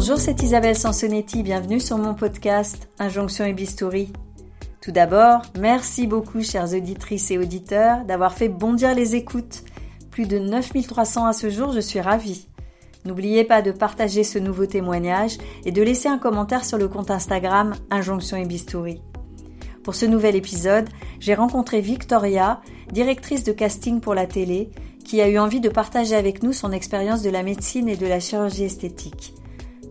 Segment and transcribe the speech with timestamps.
[0.00, 4.10] Bonjour, c'est Isabelle Sansonetti, bienvenue sur mon podcast Injonction et Bistouri.
[4.80, 9.62] Tout d'abord, merci beaucoup chères auditrices et auditeurs d'avoir fait bondir les écoutes.
[10.10, 12.48] Plus de 9300 à ce jour, je suis ravie.
[13.04, 15.36] N'oubliez pas de partager ce nouveau témoignage
[15.66, 19.02] et de laisser un commentaire sur le compte Instagram Injonction et Bistouri.
[19.84, 20.88] Pour ce nouvel épisode,
[21.18, 24.70] j'ai rencontré Victoria, directrice de casting pour la télé,
[25.04, 28.06] qui a eu envie de partager avec nous son expérience de la médecine et de
[28.06, 29.34] la chirurgie esthétique.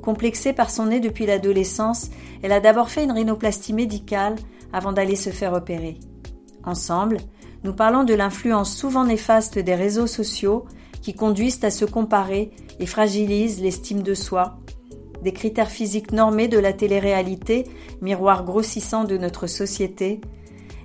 [0.02, 2.10] Complexée par son nez depuis l'adolescence,
[2.42, 4.36] elle a d'abord fait une rhinoplastie médicale
[4.72, 6.00] avant d'aller se faire opérer.
[6.64, 7.18] Ensemble,
[7.64, 10.66] nous parlons de l'influence souvent néfaste des réseaux sociaux
[11.02, 14.60] qui conduisent à se comparer et fragilisent l'estime de soi,
[15.22, 17.66] des critères physiques normés de la télé-réalité,
[18.02, 20.22] miroir grossissant de notre société,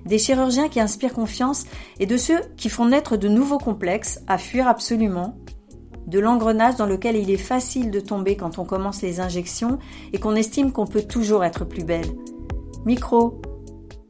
[0.06, 1.65] des chirurgiens qui inspirent confiance
[1.98, 5.37] et de ceux qui font naître de nouveaux complexes à fuir absolument,
[6.07, 9.79] de l'engrenage dans lequel il est facile de tomber quand on commence les injections
[10.13, 12.07] et qu'on estime qu'on peut toujours être plus belle.
[12.85, 13.41] Micro.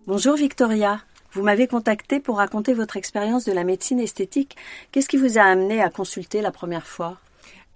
[0.06, 1.00] Bonjour Victoria.
[1.32, 4.56] Vous m'avez contacté pour raconter votre expérience de la médecine esthétique.
[4.92, 7.18] Qu'est-ce qui vous a amené à consulter la première fois?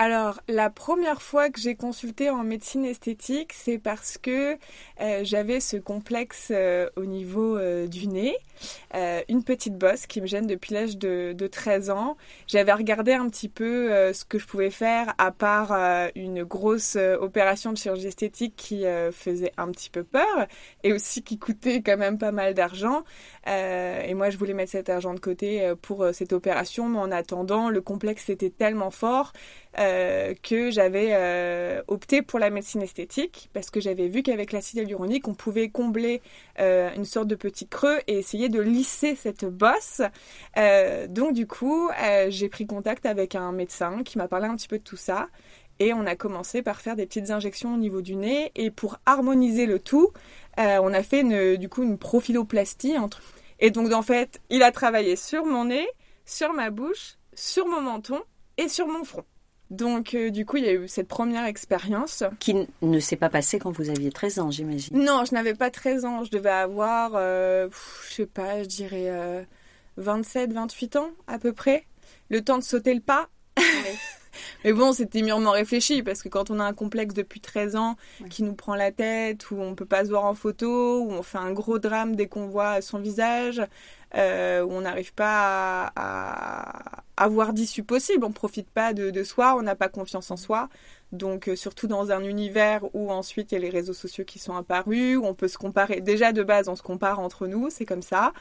[0.01, 4.57] Alors, la première fois que j'ai consulté en médecine esthétique, c'est parce que
[5.01, 8.37] euh, j'avais ce complexe euh, au niveau euh, du nez,
[8.95, 12.17] une petite bosse qui me gêne depuis l'âge de, de, 13 ans.
[12.47, 15.73] J'avais regardé un petit peu ce que je pouvais faire, à part
[16.15, 20.47] une grosse opération de chirurgie esthétique qui faisait un petit peu peur
[20.85, 23.05] et aussi qui coûtait quand même pas mal d'argent.
[23.47, 27.69] et moi, je voulais mettre cet argent de côté pour cette opération, mais en attendant,
[27.71, 29.33] le complexe était tellement fort
[29.79, 34.79] euh, que j'avais euh, opté pour la médecine esthétique parce que j'avais vu qu'avec l'acide
[34.79, 36.21] hyaluronique, on pouvait combler
[36.59, 40.03] euh, une sorte de petit creux et essayer de lisser cette bosse.
[41.09, 41.91] donc du coup,
[42.29, 45.29] j'ai pris contact avec un médecin qui m'a parlé un petit peu de tout ça.
[45.81, 48.51] Et on a commencé par faire des petites injections au niveau du nez.
[48.57, 50.11] Et pour harmoniser le tout,
[50.57, 52.99] on a fait du coup une profiloplastie.
[52.99, 53.23] Entre...
[53.61, 55.87] Et donc en fait, il a travaillé sur mon nez,
[56.25, 58.21] sur ma bouche, sur mon menton
[58.57, 59.25] et sur mon front.
[59.71, 62.25] Donc, euh, du coup, il y a eu cette première expérience.
[62.41, 64.99] Qui ne s'est pas passée quand vous aviez 13 ans, j'imagine.
[64.99, 66.25] Non, je n'avais pas 13 ans.
[66.25, 67.69] Je devais avoir, euh,
[68.09, 69.47] je sais pas, je dirais
[69.97, 71.85] 27, euh, 28 ans à peu près.
[72.31, 73.29] Le temps de sauter le pas.
[74.65, 77.97] Mais bon, c'était mûrement réfléchi parce que quand on a un complexe depuis 13 ans
[78.31, 81.23] qui nous prend la tête, où on peut pas se voir en photo, où on
[81.23, 83.63] fait un gros drame dès qu'on voit son visage,
[84.15, 89.63] euh, où on n'arrive pas à, avoir d'issue possible, on profite pas de, soi, on
[89.63, 90.69] n'a pas confiance en soi.
[91.11, 94.39] Donc euh, surtout dans un univers où ensuite il y a les réseaux sociaux qui
[94.39, 96.01] sont apparus, où on peut se comparer.
[96.01, 98.33] Déjà de base, on se compare entre nous, c'est comme ça.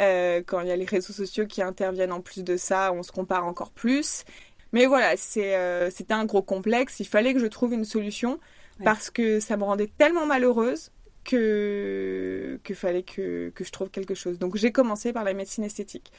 [0.00, 3.02] Euh, quand il y a les réseaux sociaux qui interviennent en plus de ça, on
[3.02, 4.24] se compare encore plus.
[4.72, 7.00] Mais voilà, euh, c'était un gros complexe.
[7.00, 8.40] Il fallait que je trouve une solution
[8.84, 10.90] parce que ça me rendait tellement malheureuse
[11.24, 14.38] que qu'il fallait que, que je trouve quelque chose.
[14.38, 16.12] Donc j'ai commencé par la médecine esthétique.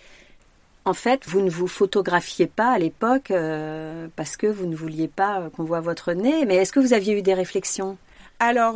[0.85, 5.07] En fait, vous ne vous photographiez pas à l'époque euh, parce que vous ne vouliez
[5.07, 6.45] pas euh, qu'on voit votre nez.
[6.45, 7.97] Mais est-ce que vous aviez eu des réflexions?
[8.39, 8.75] Alors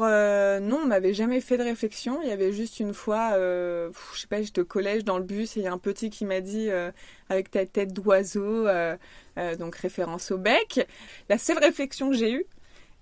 [0.61, 2.19] non, on m'avait jamais fait de réflexion.
[2.23, 5.25] Il y avait juste une fois, euh, je sais pas, j'étais au collège dans le
[5.25, 6.69] bus et il y a un petit qui m'a dit
[7.27, 8.65] avec ta tête d'oiseau,
[9.59, 10.87] donc référence au bec.
[11.27, 12.45] La seule réflexion que j'ai eue,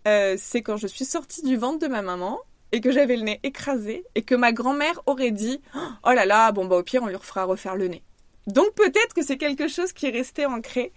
[0.06, 2.40] c'est quand je suis sortie du ventre de ma maman
[2.72, 6.52] et que j'avais le nez écrasé et que ma grand-mère aurait dit oh là là
[6.52, 8.04] bon bah au pire on lui refera refaire le nez.
[8.48, 10.92] Donc peut-être que c'est quelque chose qui est resté ancré.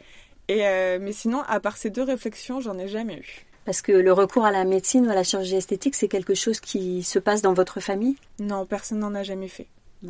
[0.49, 3.47] Et euh, mais sinon à part ces deux réflexions j'en ai jamais eu.
[3.65, 6.59] Parce que le recours à la médecine ou à la chirurgie esthétique, c'est quelque chose
[6.59, 8.17] qui se passe dans votre famille?
[8.39, 9.67] Non, personne n'en a jamais fait.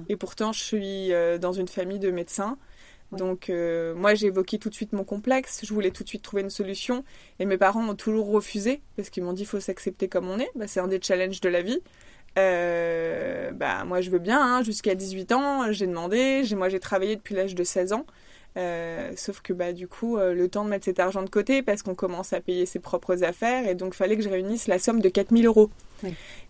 [0.08, 2.56] Et pourtant, je suis euh, dans une famille de médecins.
[3.12, 6.22] Donc euh, moi j'ai évoqué tout de suite mon complexe, je voulais tout de suite
[6.22, 7.04] trouver une solution
[7.38, 10.50] et mes parents ont toujours refusé parce qu'ils m'ont dit faut s'accepter comme on est,
[10.54, 11.80] bah, c'est un des challenges de la vie.
[12.38, 14.62] Euh, bah moi je veux bien, hein.
[14.62, 18.04] jusqu'à 18 ans j'ai demandé, j'ai, moi j'ai travaillé depuis l'âge de 16 ans.
[18.56, 21.82] Euh, sauf que bah du coup le temps de mettre cet argent de côté parce
[21.82, 24.78] qu'on commence à payer ses propres affaires et donc il fallait que je réunisse la
[24.78, 25.70] somme de 4000 euros.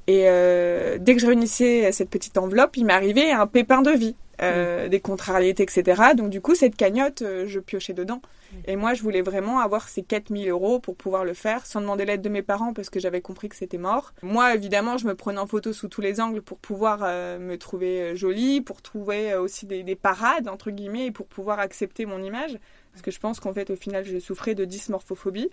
[0.08, 4.16] Et dès que je réunissais cette petite enveloppe, il m'arrivait un pépin de vie.
[4.40, 6.14] Euh, des contrariétés, etc.
[6.16, 8.22] Donc du coup, cette cagnotte, euh, je piochais dedans.
[8.66, 12.04] Et moi, je voulais vraiment avoir ces 4000 euros pour pouvoir le faire sans demander
[12.04, 14.14] l'aide de mes parents parce que j'avais compris que c'était mort.
[14.22, 17.58] Moi, évidemment, je me prenais en photo sous tous les angles pour pouvoir euh, me
[17.58, 22.22] trouver jolie, pour trouver aussi des, des, parades, entre guillemets, et pour pouvoir accepter mon
[22.22, 22.56] image.
[22.92, 25.50] Parce que je pense qu'en fait, au final, je souffrais de dysmorphophobie.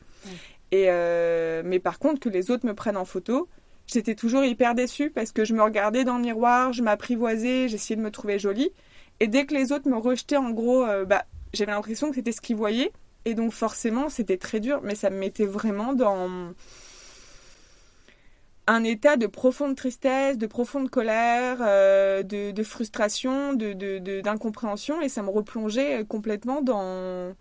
[0.71, 0.85] Et,
[1.65, 3.49] mais par contre, que les autres me prennent en photo,
[3.87, 7.95] J'étais toujours hyper déçue parce que je me regardais dans le miroir, je m'apprivoisais, j'essayais
[7.95, 8.71] de me trouver jolie.
[9.19, 12.31] Et dès que les autres me rejetaient, en gros, euh, bah, j'avais l'impression que c'était
[12.31, 12.91] ce qu'ils voyaient.
[13.25, 16.53] Et donc forcément, c'était très dur, mais ça me mettait vraiment dans
[18.67, 23.73] un état de profonde tristesse, de profonde colère, euh, de, frustration, de,
[24.21, 27.35] d'incompréhension, et ça me replongeait complètement dans,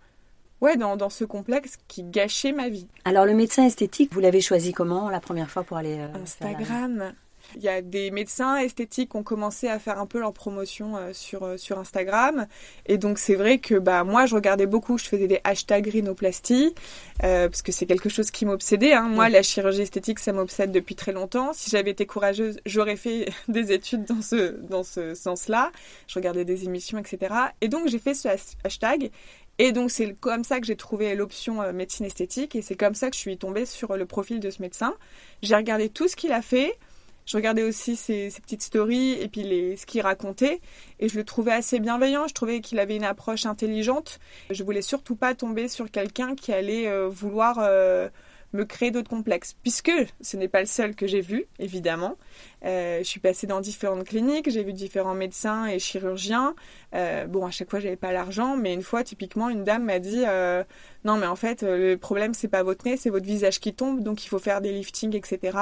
[0.61, 2.89] ouais, dans, dans, ce complexe qui gâchait ma vie.
[3.05, 7.13] Alors le médecin esthétique, vous l'avez choisi comment la première fois pour aller euh, Instagram.
[7.57, 10.97] Il y a des médecins esthétiques qui ont commencé à faire un peu leur promotion
[10.97, 12.47] euh, sur, euh, sur Instagram.
[12.87, 16.75] Et donc c'est vrai que bah, moi je regardais beaucoup, je faisais des hashtags rhinoplastie,
[17.21, 18.95] parce que c'est quelque chose qui m'obsédait.
[18.95, 19.09] Hein.
[19.09, 21.53] Moi la chirurgie esthétique ça m'obsède depuis très longtemps.
[21.53, 25.71] Si j'avais été courageuse, j'aurais fait des études dans ce, dans ce sens-là.
[26.09, 27.35] Je regardais des émissions, etc.
[27.61, 28.29] Et donc j'ai fait ce
[28.65, 29.11] hashtag.
[29.59, 33.11] Et donc c'est comme ça que j'ai trouvé l'option médecine esthétique et c'est comme ça
[33.11, 34.95] que je suis tombée sur le profil de ce médecin.
[35.43, 36.77] J'ai regardé tout ce qu'il a fait.
[37.27, 40.61] Je regardais aussi ses, petites stories et puis les, ce qu'il racontait
[41.01, 42.27] et je le trouvais assez bienveillant.
[42.29, 44.19] Je trouvais qu'il avait une approche intelligente.
[44.51, 48.09] Je voulais surtout pas tomber sur quelqu'un qui allait euh, vouloir euh,
[48.55, 52.17] me créer d'autres complexes, puisque ce n'est pas le seul que j'ai vu, évidemment.
[52.65, 56.55] Euh, je suis passée dans différentes cliniques, j'ai vu différents médecins et chirurgiens.
[56.95, 59.99] Euh, bon, à chaque fois, j'avais pas l'argent, mais une fois, typiquement, une dame m'a
[59.99, 60.63] dit euh,
[61.05, 64.03] non, mais en fait, le problème c'est pas votre nez, c'est votre visage qui tombe,
[64.03, 65.59] donc il faut faire des liftings, etc.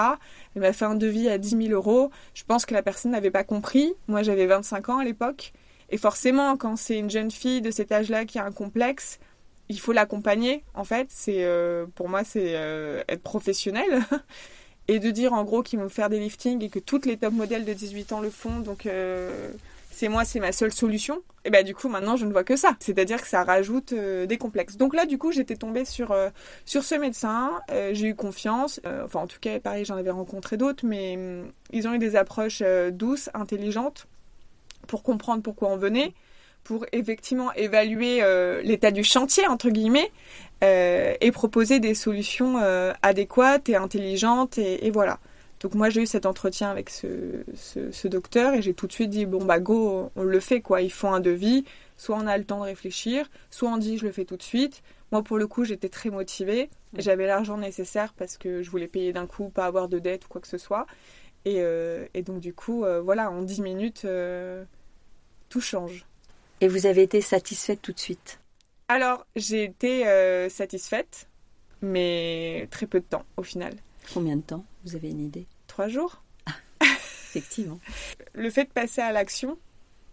[0.54, 2.10] Elle m'a fait un devis à 10 000 euros.
[2.34, 3.94] Je pense que la personne n'avait pas compris.
[4.06, 5.52] Moi, j'avais 25 ans à l'époque.
[5.90, 9.18] Et forcément, quand c'est une jeune fille de cet âge-là qui a un complexe,
[9.72, 11.06] il faut l'accompagner en fait.
[11.10, 14.02] C'est euh, pour moi c'est euh, être professionnel.
[14.88, 17.32] Et de dire en gros qu'ils vont faire des liftings et que toutes les top
[17.32, 18.58] modèles de 18 ans le font.
[18.58, 19.52] Donc euh,
[19.92, 21.22] c'est moi c'est ma seule solution.
[21.44, 22.76] Et ben du coup maintenant je ne vois que ça.
[22.80, 24.76] C'est-à-dire que ça rajoute des complexes.
[24.76, 26.14] Donc là du coup j'étais tombée sur
[26.66, 27.60] sur ce médecin.
[27.92, 28.80] J'ai eu confiance.
[29.04, 30.84] Enfin en tout cas pareil j'en avais rencontré d'autres.
[30.84, 34.08] Mais hum, ils ont eu des approches douces intelligentes
[34.88, 36.12] pour comprendre pourquoi on venait
[36.64, 40.10] pour effectivement évaluer euh, l'état du chantier, entre guillemets,
[40.62, 45.18] euh, et proposer des solutions euh, adéquates et intelligentes, et, voilà.
[45.60, 47.06] Donc moi j'ai eu cet entretien avec ce,
[47.54, 50.82] ce, docteur et j'ai tout de suite dit bon bah go on le fait quoi,
[50.82, 51.64] ils font un devis,
[51.96, 54.42] soit on a le temps de réfléchir, soit on dit je le fais tout de
[54.42, 54.82] suite.
[55.12, 56.68] Moi pour le coup j'étais très motivée,
[56.98, 60.28] j'avais l'argent nécessaire parce que je voulais payer d'un coup, pas avoir de dette ou
[60.28, 60.84] quoi que ce soit.
[61.44, 61.62] Et,
[62.14, 64.06] et donc du coup voilà en 10 minutes
[65.48, 66.06] tout change.
[66.62, 68.38] Et vous avez été satisfaite tout de suite
[68.86, 71.28] Alors, j'ai été euh, satisfaite,
[71.80, 73.74] mais très peu de temps au final.
[74.14, 76.22] Combien de temps Vous avez une idée Trois jours.
[76.46, 76.52] Ah,
[76.84, 77.80] effectivement.
[78.34, 79.58] le fait de passer à l'action,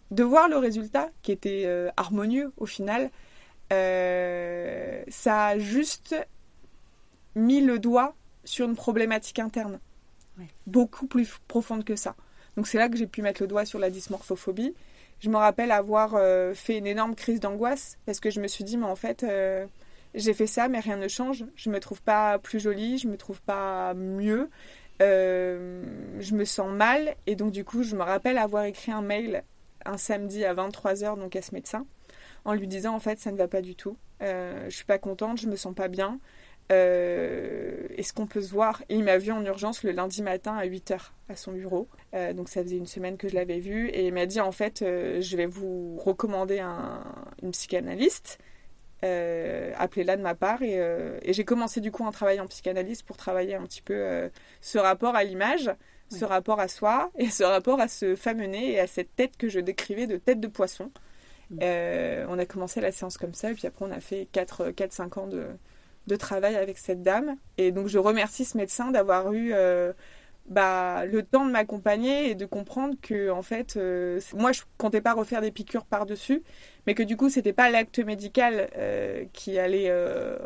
[0.10, 3.12] de voir le résultat qui était euh, harmonieux au final,
[3.72, 6.16] euh, ça a juste
[7.36, 9.80] mis le doigt sur une problématique interne,
[10.66, 12.16] beaucoup plus profonde que ça.
[12.57, 14.74] Donc c'est là que j'ai pu mettre le doigt sur la dysmorphophobie
[15.19, 18.63] je me rappelle avoir euh, fait une énorme crise d'angoisse parce que je me suis
[18.63, 19.66] dit, mais en fait, euh,
[20.16, 21.45] j'ai fait ça, mais rien ne change.
[21.56, 24.50] Je me trouve pas plus jolie, je me trouve pas mieux.
[25.01, 25.83] Euh,
[26.19, 29.45] je me sens mal et donc du coup je me rappelle avoir écrit un mail
[29.86, 31.86] un samedi à 23h donc à ce médecin
[32.44, 35.39] en lui disant en fait ça ne va pas du tout je suis pas contente
[35.39, 36.19] je me sens pas bien
[36.71, 40.56] euh, est-ce qu'on peut se voir Et il m'a vu en urgence le lundi matin
[40.56, 41.00] à 8h
[41.30, 41.88] à son bureau.
[42.13, 43.88] Euh, donc ça faisait une semaine que je l'avais vu.
[43.89, 47.04] Et il m'a dit en fait, euh, je vais vous recommander un,
[47.42, 48.39] une psychanalyste.
[49.01, 50.62] Appelez-la de ma part.
[50.62, 50.75] Et,
[51.24, 54.29] et j'ai commencé du coup un travail en psychanalyse pour travailler un petit peu
[54.62, 55.72] ce rapport à l'image,
[56.10, 59.38] ce rapport à soi et ce rapport à ce fameux nez et à cette tête
[59.38, 60.91] que je décrivais de tête de poisson.
[61.51, 63.51] on a commencé la séance comme ça.
[63.51, 65.48] Et puis après, on a fait 4-5 ans de
[66.10, 67.38] de travail avec cette dame.
[67.58, 69.94] Et donc je remercie ce médecin d'avoir eu euh,
[70.48, 75.00] bah, le temps de m'accompagner et de comprendre que en fait, euh, moi je comptais
[75.00, 76.44] pas refaire des piqûres par-dessus,
[76.86, 79.94] mais que du coup c'était pas l'acte médical euh, qui allait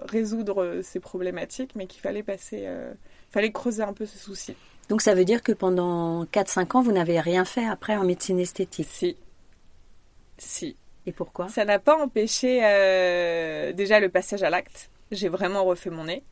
[0.08, 2.68] résoudre ces problématiques, mais qu'il fallait passer,
[3.32, 4.56] fallait creuser un peu ce souci.
[4.90, 8.40] Donc ça veut dire que pendant 4-5 ans, vous n'avez rien fait après en médecine
[8.40, 8.90] esthétique?
[8.92, 9.16] Si.
[10.38, 10.76] Si.
[11.06, 11.48] Et pourquoi?
[11.48, 12.60] Ça n'a pas empêché
[13.76, 16.24] déjà le passage à l'acte j'ai vraiment refait mon nez.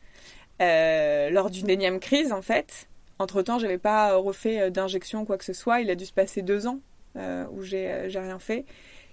[0.60, 2.88] Euh, lors d'une énième crise, en fait.
[3.18, 5.80] Entre-temps, je n'avais pas refait euh, d'injection quoi que ce soit.
[5.80, 6.80] Il a dû se passer deux ans
[7.16, 8.64] euh, où j'ai rien fait.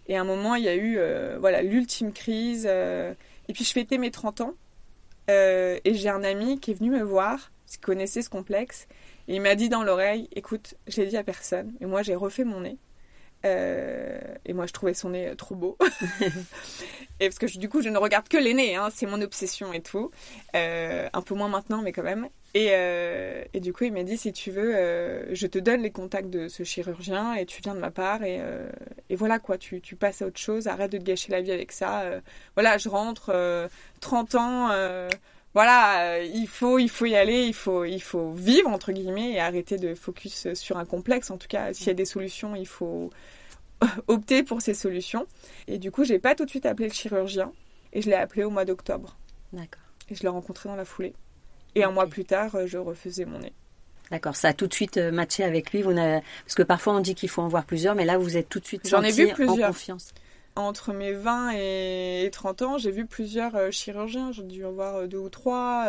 [0.08, 1.00] Et à un moment, il y a eu
[1.40, 2.66] voilà l'ultime crise.
[2.66, 4.56] et puis, je fêtais mes 30 ans.
[5.28, 8.88] et j'ai un ami qui est venu me voir, qui connaissait ce complexe.
[9.28, 11.74] Et il m'a dit dans l'oreille, écoute, je l'ai dit à personne.
[11.80, 12.78] Et moi, j'ai refait mon nez.
[13.46, 15.78] Euh, et moi, je trouvais son nez trop beau.
[17.20, 19.74] et parce que du coup, je ne regarde que les nez, hein, c'est mon obsession
[19.74, 20.12] et tout.
[20.56, 22.28] Euh, un peu moins maintenant, mais quand même.
[22.54, 24.74] Et, euh, et du coup, il m'a dit si tu veux,
[25.32, 28.24] je te donne les contacts de ce chirurgien et tu viens de ma part.
[28.24, 28.42] Et,
[29.10, 31.52] et voilà quoi, tu, tu, passes à autre chose, arrête de te gâcher la vie
[31.52, 32.04] avec ça.
[32.56, 33.70] voilà, je rentre
[34.02, 34.70] 30 ans
[35.54, 39.40] voilà, il faut, il faut y aller, il faut, il faut vivre entre guillemets et
[39.40, 41.32] arrêter de focus sur un complexe.
[41.32, 43.10] En tout cas, s'il y a des solutions, il faut
[44.08, 45.26] opter pour ces solutions.
[45.68, 47.52] Et du coup, j'ai pas tout de suite appelé le chirurgien
[47.94, 49.18] et je l'ai appelé au mois d'octobre.
[49.54, 49.82] D'accord.
[50.10, 51.14] Et je l'ai rencontré dans la foulée.
[51.76, 53.54] Et un mois plus tard, je refaisais mon nez.
[54.12, 55.84] D'accord, ça a tout de suite euh, matché avec lui.
[55.84, 58.50] Vous Parce que parfois on dit qu'il faut en voir plusieurs, mais là vous êtes
[58.50, 59.70] tout de suite J'en ai vu plusieurs.
[59.70, 60.14] en confiance.
[60.60, 64.32] Entre mes 20 et 30 ans, j'ai vu plusieurs euh, chirurgiens.
[64.32, 65.88] J'ai dû en voir euh, deux ou trois.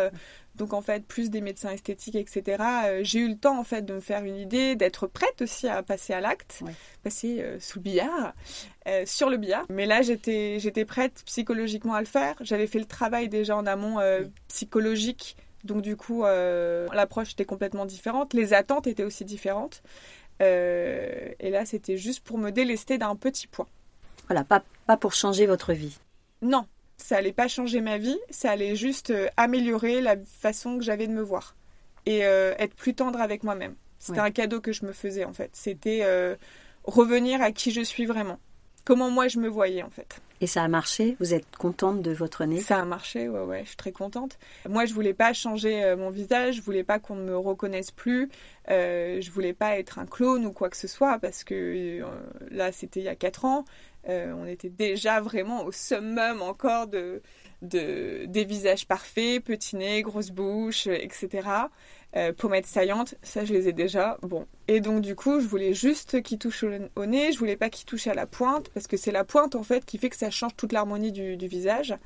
[0.55, 2.63] donc en fait, plus des médecins esthétiques, etc.
[3.03, 5.83] J'ai eu le temps en fait de me faire une idée, d'être prête aussi à
[5.83, 6.63] passer à l'acte,
[7.03, 8.35] passer sous le billard,
[9.07, 9.65] sur le billard.
[9.71, 12.37] Mais là, j'étais j'étais prête psychologiquement à le faire.
[12.41, 13.99] J'avais fait le travail déjà en amont
[14.49, 19.83] psychologique donc du coup, euh, l'approche était complètement différente, les attentes étaient aussi différentes.
[20.43, 23.67] Euh, et là, c'était juste pour me délester d'un petit point.
[24.31, 25.99] Voilà, pas, pas pour changer votre vie.
[26.41, 26.65] Non,
[26.97, 31.09] ça allait pas changer ma vie, ça allait juste euh, améliorer la façon que j'avais
[31.09, 31.57] de me voir
[32.07, 33.75] et être plus tendre avec moi-même.
[33.99, 35.51] C'était un cadeau que je me faisais en fait.
[35.53, 36.03] C'était
[36.85, 38.39] revenir à qui je suis vraiment
[38.85, 40.21] comment moi je me voyais en fait.
[40.41, 41.17] Et ça a marché?
[41.21, 42.61] Vous êtes contente de votre nez?
[42.61, 44.39] Ça a marché, ouais, ouais, je suis très contente.
[44.67, 47.91] Moi, je voulais pas changer euh, mon visage, je voulais pas qu'on ne me reconnaisse
[47.91, 48.31] plus,
[48.71, 52.05] euh, je voulais pas être un clone ou quoi que ce soit, parce que euh,
[52.51, 53.67] là, c'était il y a 4 ans,
[54.09, 57.23] euh, on était déjà vraiment au summum encore de,
[57.63, 61.69] de, des visages parfaits, petit nez, grosse bouche, etc.
[62.17, 64.19] Euh, pommettes saillantes, ça je les ai déjà.
[64.23, 64.47] Bon.
[64.67, 66.65] Et donc du coup, je voulais juste qu'il touche
[66.97, 69.55] au, nez, je voulais pas qu'il touche à la pointe, parce que c'est la pointe
[69.55, 71.97] en fait qui fait que ça change toute l'harmonie du, visage.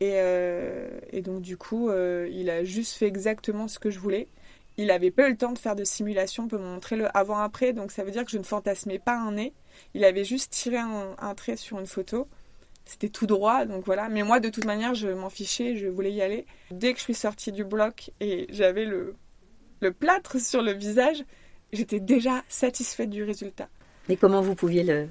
[0.00, 0.88] Et, euh,
[1.22, 4.28] donc du coup, euh, il a juste fait exactement ce que je voulais.
[4.78, 7.72] Il avait pas eu le temps de faire de simulation pour me montrer le avant-après,
[7.72, 9.54] donc ça veut dire que je ne fantasmais pas un nez.
[9.94, 12.28] Il avait juste tiré un trait sur une photo
[12.86, 14.08] c'était tout droit, donc voilà.
[14.08, 16.46] Mais moi, de toute manière, je m'en fichais, je voulais y aller.
[16.70, 19.14] Dès que je suis sortie du bloc et j'avais le,
[19.80, 21.24] le plâtre sur le visage,
[21.72, 23.68] j'étais déjà satisfaite du résultat.
[24.08, 25.08] Mais comment vous pouviez le...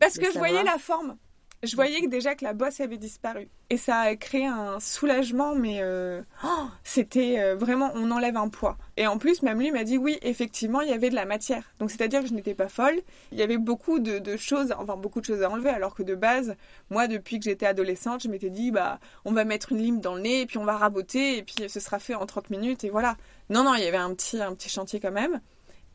[0.00, 1.16] Parce que je voyais la forme
[1.62, 3.48] je voyais que déjà que la bosse avait disparu.
[3.70, 8.48] Et ça a créé un soulagement, mais euh, oh, c'était euh, vraiment, on enlève un
[8.48, 8.78] poids.
[8.96, 11.64] Et en plus, même lui m'a dit, oui, effectivement, il y avait de la matière.
[11.78, 13.00] Donc c'est-à-dire que je n'étais pas folle.
[13.32, 16.14] Il y avait beaucoup de, choses, enfin beaucoup de choses à enlever, alors que de
[16.14, 16.54] base,
[16.90, 20.14] moi, depuis que j'étais adolescente, je m'étais dit, bah, on va mettre une lime dans
[20.14, 22.84] le nez, et puis on va raboter, et puis ce sera fait en 30 minutes,
[22.84, 23.16] et voilà.
[23.50, 25.40] Non, non, il y avait un petit, un petit chantier quand même.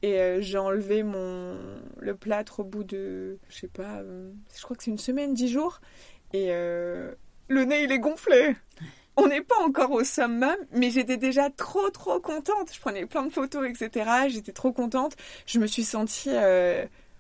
[0.04, 1.58] Et euh, j'ai enlevé mon
[1.98, 5.34] le plâtre au bout de, je sais pas, euh, je crois que c'est une semaine,
[5.34, 5.80] dix jours.
[6.34, 7.14] Et euh,
[7.48, 8.58] le nez, il est gonflé.
[9.16, 12.74] On n'est pas encore au summum, mais j'étais déjà trop, trop contente.
[12.74, 14.10] Je prenais plein de photos, etc.
[14.28, 15.16] J'étais trop contente.
[15.46, 16.32] Je me suis sentie,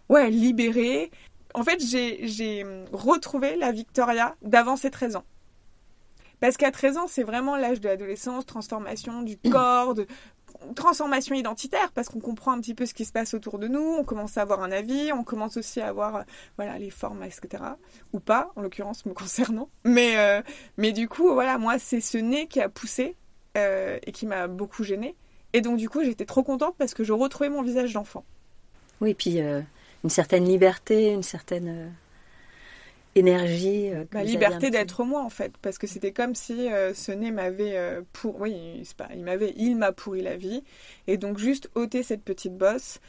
[0.09, 1.11] ouais, libérée.
[1.53, 5.25] En fait, j'ai retrouvé la Victoria d'avant ses 13 ans.
[6.43, 10.07] Parce qu'à 13 ans, c'est vraiment l'âge de l'adolescence, transformation du corps, de
[10.75, 13.81] transformation identitaire parce qu'on comprend un petit peu ce qui se passe autour de nous,
[13.81, 16.21] on commence à avoir un avis, on commence aussi à avoir euh,
[16.57, 17.63] voilà les formes, etc.
[18.13, 19.69] Ou pas, en l'occurrence me concernant.
[19.83, 20.41] Mais euh,
[20.77, 23.15] mais du coup voilà moi c'est ce nez qui a poussé
[23.57, 25.15] euh, et qui m'a beaucoup gênée.
[25.53, 28.25] Et donc du coup j'étais trop contente parce que je retrouvais mon visage d'enfant.
[29.01, 31.93] Oui, puis une certaine liberté, une certaine
[33.15, 33.89] énergie.
[33.91, 37.31] Euh, Ma liberté d'être moi en fait, parce que c'était comme si euh, ce nez
[37.31, 40.63] m'avait euh, pour, oui, c'est pas, il m'avait, il m'a pourri la vie,
[41.07, 42.99] et donc juste ôter cette petite bosse,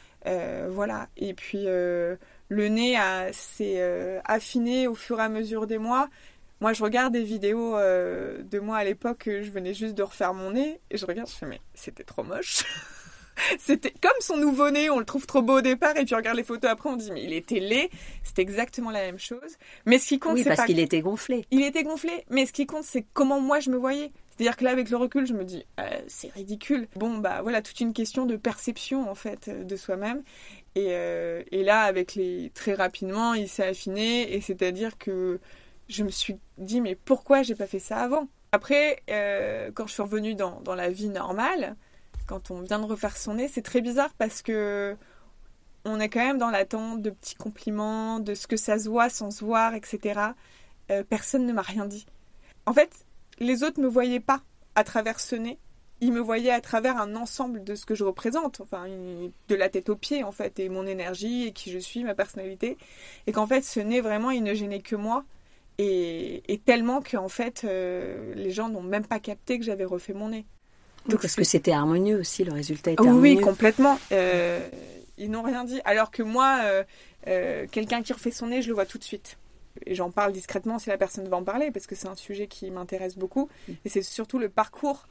[0.69, 1.07] voilà.
[1.17, 2.17] Et puis le
[2.49, 2.97] nez
[3.31, 6.09] s'est affiné au fur et à mesure des mois.
[6.61, 10.51] Moi, je regarde des vidéos de moi à l'époque, je venais juste de refaire mon
[10.51, 12.63] nez, et je regarde, je fais mais c'était trop moche.
[13.59, 16.37] C'était comme son nouveau-né, on le trouve trop beau au départ, et puis on regarde
[16.37, 17.89] les photos après, on dit mais il était laid.
[18.23, 19.57] C'est exactement la même chose.
[19.85, 21.45] Mais ce qui compte, oui, c'est parce qu'il était gonflé.
[21.51, 24.11] Il était gonflé, mais ce qui compte, c'est comment moi je me voyais.
[24.35, 26.87] C'est-à-dire que là, avec le recul, je me dis, euh, c'est ridicule.
[26.97, 30.23] Bon, bah voilà, toute une question de perception, en fait, euh, de soi-même.
[30.75, 32.51] Et, euh, et là, avec les...
[32.53, 35.39] Très rapidement, il s'est affiné, et c'est-à-dire que
[35.87, 38.27] je me suis dit, mais pourquoi j'ai pas fait ça avant?
[38.51, 39.03] Après,
[39.73, 41.75] quand je suis revenue dans, dans la vie normale,
[42.27, 44.95] quand on vient de refaire son nez, c'est très bizarre parce que
[45.85, 49.09] on est quand même dans l'attente de petits compliments, de ce que ça se voit
[49.09, 50.19] sans se voir, etc.
[50.91, 52.05] Euh, personne ne m'a rien dit.
[52.65, 53.05] En fait,
[53.39, 54.41] les autres me voyaient pas
[54.73, 55.59] à travers ce nez.
[56.01, 59.69] Ils me voyaient à travers un ensemble de ce que je représente, enfin, de la
[59.69, 62.77] tête aux pieds, en fait, et mon énergie, et qui je suis, ma personnalité.
[63.27, 65.23] Et qu'en fait, ce nez, vraiment, il ne gênait que moi.
[65.77, 70.29] Et, tellement qu'en fait, euh, les gens n'ont même pas capté que j'avais refait mon
[70.29, 70.45] nez.
[71.07, 73.35] Donc, parce que c'était harmonieux aussi, le résultat était harmonieux.
[73.37, 73.99] Oui, complètement.
[74.11, 74.67] Euh,
[75.17, 75.79] ils n'ont rien dit.
[75.85, 76.83] Alors que moi, euh,
[77.27, 79.37] euh, quelqu'un qui refait son nez, je le vois tout de suite.
[79.85, 82.47] Et j'en parle discrètement si la personne va en parler, parce que c'est un sujet
[82.47, 83.49] qui m'intéresse beaucoup.
[83.67, 83.73] Mm.
[83.85, 85.07] Et c'est surtout le parcours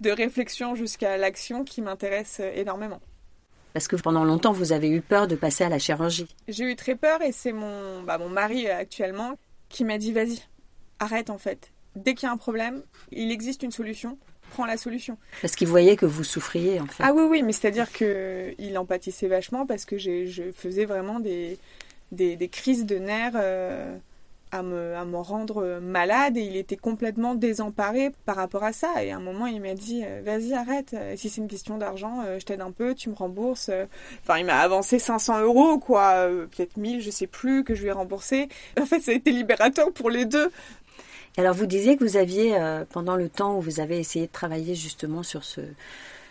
[0.00, 3.00] de réflexion jusqu'à l'action qui m'intéresse énormément.
[3.72, 6.26] Parce que pendant longtemps, vous avez eu peur de passer à la chirurgie.
[6.48, 9.36] J'ai eu très peur et c'est mon, bah, mon mari actuellement
[9.68, 10.42] qui m'a dit vas-y,
[10.98, 11.70] arrête en fait.
[11.96, 12.82] Dès qu'il y a un problème,
[13.12, 14.18] il existe une solution,
[14.50, 15.16] prends la solution.
[15.40, 17.02] Parce qu'il voyait que vous souffriez en fait.
[17.06, 21.58] Ah oui, oui, mais c'est-à-dire qu'il empathissait vachement parce que je faisais vraiment des,
[22.12, 23.32] des, crises de nerfs.
[23.34, 23.96] Euh,
[24.52, 29.04] à me, à me rendre malade et il était complètement désemparé par rapport à ça.
[29.04, 32.24] Et à un moment, il m'a dit euh, Vas-y, arrête, si c'est une question d'argent,
[32.26, 33.70] euh, je t'aide un peu, tu me rembourses.
[34.24, 37.90] Enfin, il m'a avancé 500 euros, quoi, peut-être 1000, je sais plus, que je lui
[37.90, 38.48] ai remboursé.
[38.80, 40.50] En fait, ça a été libérateur pour les deux.
[41.36, 42.56] Alors, vous disiez que vous aviez,
[42.90, 45.60] pendant le temps où vous avez essayé de travailler justement sur ce,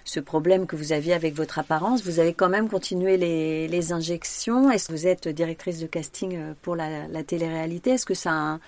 [0.10, 4.72] ce problème que vous aviez avec votre apparence, vous avez quand même continué les, injections.
[4.72, 7.92] Est-ce que vous êtes directrice de casting euh, pour la, la télé-réalité?
[7.92, 8.60] Est-ce que ça a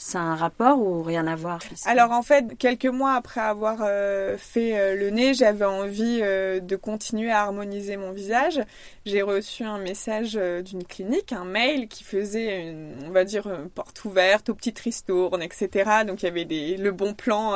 [0.00, 3.80] ça a un rapport ou rien à voir Alors en fait, quelques mois après avoir
[3.82, 8.62] euh, fait euh, le nez, j'avais envie euh, de continuer à harmoniser mon visage.
[9.04, 13.68] J'ai reçu un message d'une clinique, un mail qui faisait, une, on va dire, une
[13.68, 15.90] porte ouverte aux petites ristournes, etc.
[16.06, 17.54] Donc il y avait le bon plan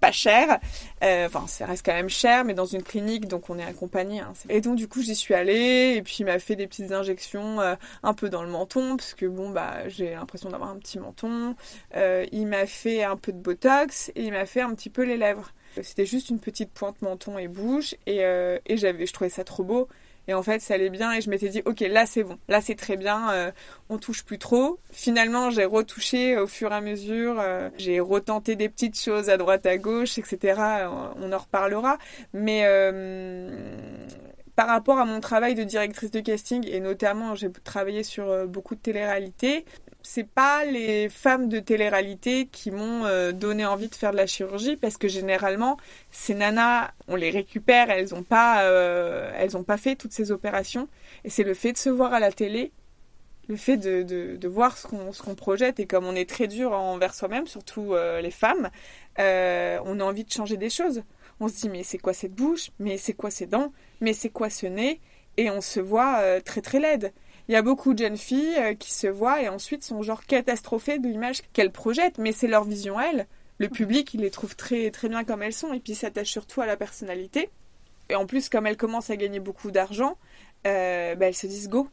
[0.00, 0.58] pas cher.
[1.02, 4.20] Enfin, ça reste quand même cher, mais dans une clinique, donc on est accompagné.
[4.20, 4.32] Hein.
[4.48, 7.58] Et donc du coup, j'y suis allée et puis il m'a fait des petites injections
[8.02, 11.54] un peu dans le menton parce que bon bah j'ai l'impression d'avoir un petit menton.
[11.96, 15.02] Euh, il m'a fait un peu de botox et il m'a fait un petit peu
[15.02, 15.52] les lèvres.
[15.82, 19.44] C'était juste une petite pointe menton et bouche et, euh, et j'avais, je trouvais ça
[19.44, 19.88] trop beau.
[20.28, 22.60] Et en fait, ça allait bien et je m'étais dit, ok, là c'est bon, là
[22.60, 23.50] c'est très bien, euh,
[23.88, 24.78] on touche plus trop.
[24.92, 27.42] Finalement, j'ai retouché au fur et à mesure,
[27.78, 30.60] j'ai retenté des petites choses à droite, à gauche, etc.
[31.16, 31.98] On en reparlera.
[32.32, 32.64] Mais
[34.58, 38.74] par rapport à mon travail de directrice de casting, et notamment j'ai travaillé sur beaucoup
[38.74, 39.64] de télé-réalité,
[40.02, 44.26] c'est pas les femmes de télé-réalité qui m'ont euh, donné envie de faire de la
[44.26, 45.76] chirurgie parce que généralement
[46.10, 50.88] ces nanas on les récupère elles ont pas euh, elles pas fait toutes ces opérations.
[51.24, 52.72] Et c'est le fait de se voir à la télé
[53.48, 57.46] le fait de, voir ce qu'on projette et comme on est très dur envers soi-même
[57.46, 58.70] surtout euh, les femmes
[59.18, 61.02] on a envie de changer des choses
[61.40, 62.70] on se dit mais c'est quoi cette bouche?
[62.78, 63.72] Mais c'est quoi ces dents?
[64.00, 65.00] Mais c'est quoi ce nez?
[65.36, 67.12] Et on se voit très très laide
[67.48, 70.24] il y a beaucoup de jeunes filles euh, qui se voient et ensuite sont genre
[70.24, 73.26] catastrophées de l'image qu'elles projettent, mais c'est leur vision elles.
[73.56, 76.60] Le public, il les trouve très très bien comme elles sont et puis s'attache surtout
[76.60, 77.48] à la personnalité.
[78.10, 80.16] Et en plus, comme elles commencent à gagner beaucoup d'argent,
[80.66, 81.88] euh, bah, elles se disent go,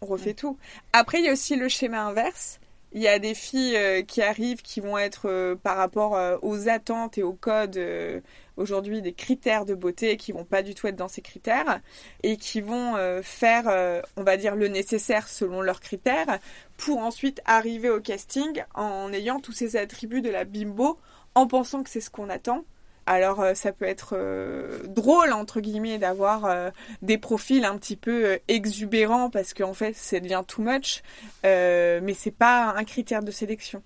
[0.00, 0.56] on refait tout.
[0.92, 2.60] Après, il y a aussi le schéma inverse.
[2.94, 7.18] Il y a des filles euh, qui arrivent qui vont être par rapport aux attentes
[7.18, 7.78] et aux codes
[8.56, 11.80] aujourd'hui des critères de beauté qui vont pas du tout être dans ces critères
[12.22, 16.38] et qui vont euh, faire, euh, on va dire, le nécessaire selon leurs critères
[16.76, 20.98] pour ensuite arriver au casting en ayant tous ces attributs de la bimbo
[21.34, 22.64] en pensant que c'est ce qu'on attend.
[23.06, 24.16] Alors euh, ça peut être
[24.86, 30.42] drôle entre guillemets d'avoir des profils un petit peu exubérants parce qu'en fait ça devient
[30.46, 31.02] too much,
[31.44, 33.82] mais c'est pas un critère de sélection.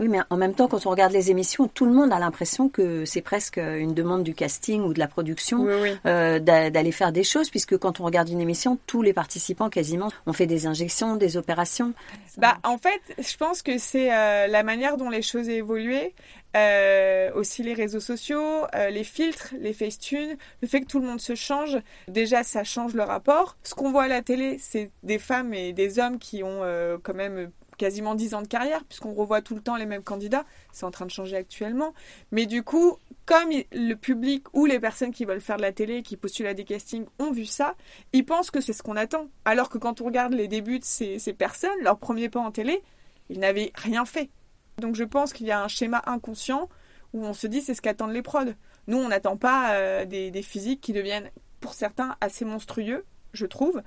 [0.00, 2.68] Oui, mais en même temps, quand on regarde les émissions, tout le monde a l'impression
[2.68, 5.66] que c'est presque une demande du casting ou de la production
[6.06, 10.08] euh, d'aller faire des choses, puisque quand on regarde une émission, tous les participants quasiment
[10.26, 11.92] ont fait des injections, des opérations.
[12.38, 16.14] Bah, en fait, je pense que c'est euh, la manière dont les choses ont évolué.
[16.56, 21.20] Euh, aussi les réseaux sociaux, les filtres, les facetunes, le fait que tout le monde
[21.20, 23.56] se change, déjà ça change le rapport.
[23.64, 26.60] Ce qu'on voit à la télé, c'est des femmes et des hommes qui ont
[27.02, 30.44] quand même quasiment 10 ans de carrière, puisqu'on revoit tout le temps les mêmes candidats.
[30.72, 31.94] C'est en train de changer actuellement.
[32.30, 36.02] Mais du coup, comme le public ou les personnes qui veulent faire de la télé,
[36.02, 37.74] qui postulent à des castings, ont vu ça,
[38.12, 39.28] ils pensent que c'est ce qu'on attend.
[39.44, 42.82] Alors que quand on regarde les débuts de ces, personnes, leur premier pas en télé,
[43.30, 44.30] ils n'avaient rien fait.
[44.78, 46.68] Donc je pense qu'il y a un schéma inconscient
[47.12, 48.52] où on se dit c'est ce qu'attendent les prods.
[48.86, 53.46] Nous, on n'attend pas euh, des, des physiques qui deviennent, pour certains, assez monstrueux je
[53.46, 53.82] trouve.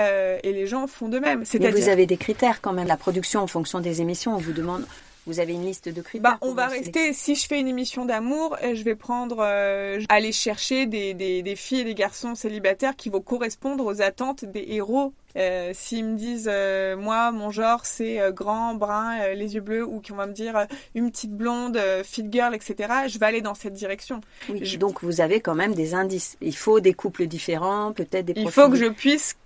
[0.00, 1.44] Euh, et les gens font de même.
[1.60, 2.86] Mais vous avez des critères quand même.
[2.86, 4.86] La production en fonction des émissions, on vous demande.
[5.26, 8.04] Vous avez une liste de critères bah, On va rester, si je fais une émission
[8.04, 12.34] d'amour, euh, je vais prendre, euh, aller chercher des, des, des, filles et des garçons
[12.34, 15.12] célibataires qui vont correspondre aux attentes des héros.
[15.36, 16.50] Euh, S'ils me disent,
[16.98, 21.10] moi, mon genre, c'est grand, brun, les yeux bleus, ou qu'on va me dire une
[21.10, 24.20] petite blonde, fit girl, etc., je vais aller dans cette direction.
[24.48, 26.36] Oui, Donc vous avez quand même des indices.
[26.40, 29.36] Il faut des couples différents, peut-être des Il faut que je puisse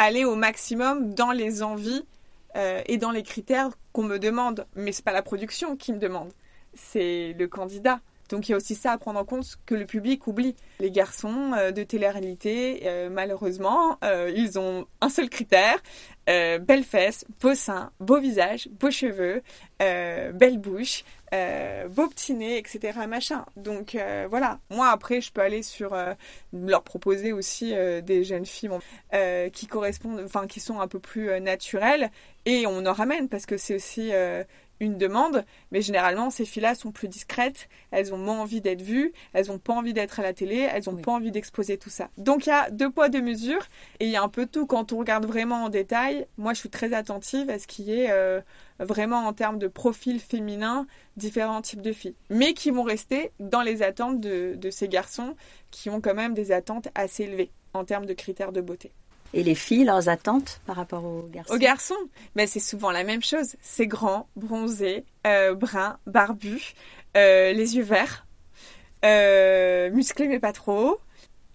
[0.00, 2.06] aller au maximum dans les envies
[2.56, 4.66] euh, et dans les critères qu'on me demande.
[4.74, 6.32] Mais c'est pas la production qui me demande,
[6.74, 8.00] c'est le candidat.
[8.30, 10.54] Donc il y a aussi ça à prendre en compte que le public oublie.
[10.78, 15.78] Les garçons euh, de télé-réalité, euh, malheureusement, euh, ils ont un seul critère,
[16.26, 19.42] belles fesses, beau sein, beau visage, beaux cheveux,
[19.80, 23.00] belle bouche, beau petit nez, etc.
[23.08, 23.44] Machin.
[23.56, 25.96] Donc voilà, moi après je peux aller sur
[26.52, 28.70] leur proposer aussi des jeunes filles
[29.52, 32.12] qui correspondent, enfin qui sont un peu plus naturelles
[32.46, 34.12] et on en ramène parce que c'est aussi
[34.80, 39.12] une demande, mais généralement ces filles-là sont plus discrètes, elles ont moins envie d'être vues,
[39.32, 42.08] elles n'ont pas envie d'être à la télé, elles n'ont pas envie d'exposer tout ça.
[42.18, 43.64] Donc il y a deux poids, deux mesures,
[44.00, 46.26] et il y a un peu tout quand on regarde vraiment en détail.
[46.38, 48.40] Moi je suis très attentive à ce qui est euh,
[48.78, 53.62] vraiment en termes de profil féminin, différents types de filles, mais qui vont rester dans
[53.62, 55.36] les attentes de, de ces garçons
[55.70, 58.92] qui ont quand même des attentes assez élevées en termes de critères de beauté.
[59.32, 61.54] Et les filles, leurs attentes par rapport aux garçons?
[61.54, 61.94] Aux garçons
[62.34, 63.56] Mais c'est souvent la même chose.
[63.60, 66.74] C'est grand, bronzé, euh, brun, barbu,
[67.16, 68.26] euh, les yeux verts,
[69.04, 70.98] euh, musclé mais pas trop.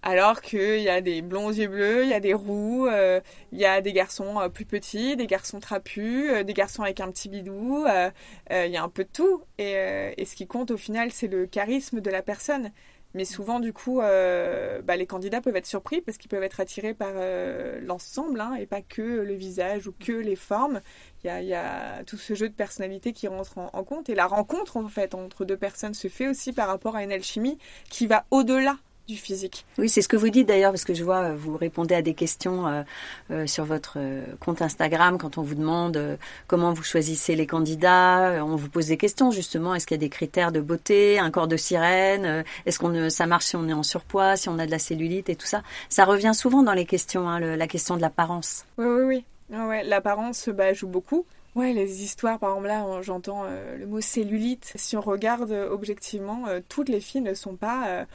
[0.02, 2.86] Alors qu'il y a des blonds yeux bleus, il y a des roux,
[3.50, 7.28] il y a des garçons plus petits, des garçons trapus, des garçons avec un petit
[7.28, 7.84] bidou,
[8.52, 9.42] il y a un peu de tout.
[9.58, 12.70] Et ce qui compte au final, c'est le charisme de la personne.
[13.16, 16.60] Mais souvent, du coup, euh, bah, les candidats peuvent être surpris parce qu'ils peuvent être
[16.60, 20.82] attirés par euh, l'ensemble hein, et pas que le visage ou que les formes.
[21.24, 24.10] Il y a, tout ce jeu de personnalité qui rentre en, compte.
[24.10, 27.10] Et la rencontre, en fait, entre deux personnes se fait aussi par rapport à une
[27.10, 27.56] alchimie
[27.88, 29.64] qui va au-delà du physique.
[29.78, 32.02] Oui, c'est ce que vous dites d'ailleurs, parce que je vois, euh, vous répondez à
[32.02, 32.82] des questions euh,
[33.30, 33.98] euh, sur votre
[34.40, 38.44] compte Instagram quand on vous demande comment vous choisissez les candidats.
[38.44, 39.74] On vous pose des questions justement.
[39.74, 43.26] Est-ce qu'il y a des critères de beauté, un corps de sirène Est-ce qu'on ça
[43.26, 45.62] marche si on est en surpoids, si on a de la cellulite et tout ça
[45.88, 48.64] Ça revient souvent dans les questions, hein, la question de l'apparence.
[48.78, 49.02] Oui, oui,
[49.50, 49.56] oui.
[49.56, 51.24] Ouais, l'apparence bah, joue beaucoup.
[51.54, 53.44] Ouais, les histoires, par exemple, là, j'entends
[53.78, 54.72] le mot cellulite.
[54.74, 58.06] Si on regarde objectivement, toutes les filles ne sont pas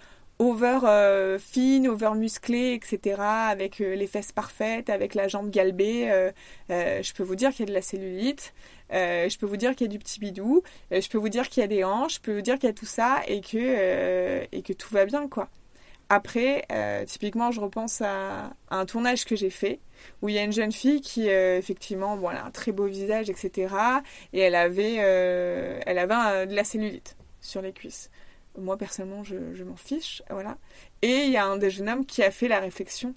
[0.41, 6.09] over euh, fine, over musclée, etc., avec euh, les fesses parfaites, avec la jambe galbée,
[6.09, 6.31] euh,
[6.69, 8.53] je peux vous dire qu'il y a de la cellulite,
[8.91, 11.61] je peux vous dire qu'il y a du petit bidou, je peux vous dire qu'il
[11.61, 14.47] y a des hanches, je peux vous dire qu'il y a tout ça et que,
[14.51, 15.47] et que tout va bien, quoi.
[16.09, 16.65] Après,
[17.07, 19.79] typiquement, je repense à, un tournage que j'ai fait
[20.21, 23.29] où il y a une jeune fille qui, effectivement, bon, a un très beau visage,
[23.29, 23.73] etc.
[24.33, 28.09] Et elle avait, elle avait de la cellulite sur les cuisses.
[28.57, 30.21] Moi, personnellement, je, m'en fiche.
[30.29, 30.57] Voilà.
[31.01, 33.15] Et il y a un des jeunes hommes qui a fait la réflexion.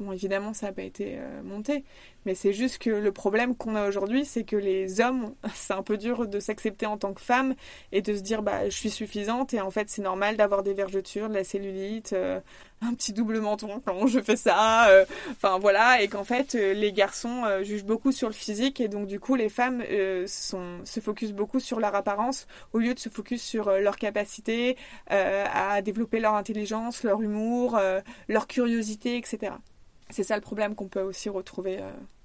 [0.00, 1.84] Bon, évidemment, ça n'a pas été euh, monté,
[2.24, 5.82] mais c'est juste que le problème qu'on a aujourd'hui, c'est que les hommes, c'est un
[5.82, 7.56] peu dur de s'accepter en tant que femme
[7.90, 10.72] et de se dire bah je suis suffisante et en fait c'est normal d'avoir des
[10.72, 12.38] vergetures, de la cellulite, euh,
[12.82, 16.74] un petit double menton quand je fais ça, euh, enfin voilà, et qu'en fait euh,
[16.74, 19.82] les garçons jugent beaucoup sur le physique et donc du coup les femmes
[20.26, 24.76] sont, se focusent beaucoup sur leur apparence au lieu de se focus sur leur capacité
[25.08, 27.78] à développer leur intelligence, leur humour,
[28.28, 29.52] leur curiosité, etc.
[30.10, 31.80] C'est ça le problème qu'on peut aussi retrouver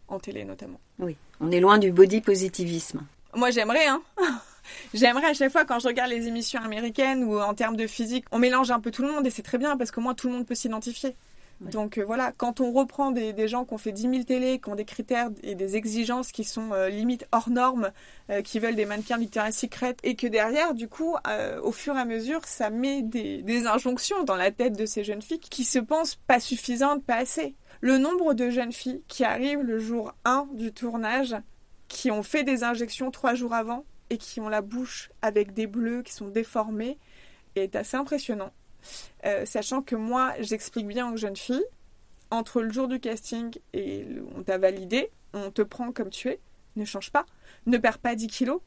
[0.07, 0.79] en télé notamment.
[0.99, 3.05] Oui, on est loin du body positivisme.
[3.35, 4.01] Moi j'aimerais, hein.
[4.93, 8.25] J'aimerais à chaque fois quand je regarde les émissions américaines ou en termes de physique,
[8.31, 10.27] on mélange un peu tout le monde et c'est très bien parce que moi tout
[10.27, 11.15] le monde peut s'identifier.
[11.61, 14.69] Donc euh, voilà, quand on reprend des, gens qui ont fait 10 000 télé, qui
[14.69, 17.91] ont des critères et des exigences qui sont euh, limite hors normes,
[18.29, 21.15] euh, qui veulent des mannequins littéraires secrètes, et que derrière, du coup,
[21.61, 25.03] au fur et à mesure, ça met des, des injonctions dans la tête de ces
[25.03, 29.23] jeunes filles qui se pensent pas suffisantes, pas assez le nombre de jeunes filles qui
[29.25, 31.35] arrivent le jour 1 du tournage,
[31.87, 35.65] qui ont fait des injections trois jours avant et qui ont la bouche avec des
[35.65, 36.99] bleus qui sont déformés
[37.55, 38.53] est assez impressionnant.
[39.25, 41.65] Euh, sachant que moi, j'explique bien aux jeunes filles,
[42.29, 46.39] entre le jour du casting et on t'a validé, on te prend comme tu es,
[46.75, 47.25] ne change pas,
[47.65, 48.61] ne perds pas 10 kilos,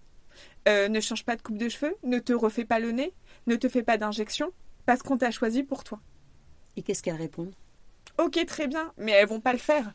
[0.68, 3.12] euh, ne change pas de coupe de cheveux, ne te refais pas le nez,
[3.46, 4.50] ne te fais pas d'injection,
[4.84, 6.00] parce qu'on t'a choisi pour toi.
[6.76, 7.54] Et qu'est-ce qu'elles répondent
[8.18, 9.94] Ok, très bien, mais elles vont pas le faire.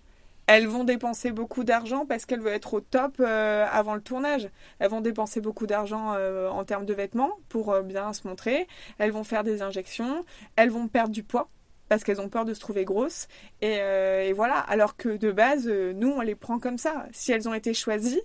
[0.53, 4.49] Elles vont dépenser beaucoup d'argent parce qu'elles veulent être au top euh, avant le tournage.
[4.79, 8.67] Elles vont dépenser beaucoup d'argent euh, en termes de vêtements pour euh, bien se montrer.
[8.97, 10.25] Elles vont faire des injections.
[10.57, 11.49] Elles vont perdre du poids
[11.87, 13.29] parce qu'elles ont peur de se trouver grosses.
[13.61, 14.55] Et, et voilà.
[14.55, 17.05] Alors que de base, nous, on les prend comme ça.
[17.13, 18.21] Si elles ont été choisies,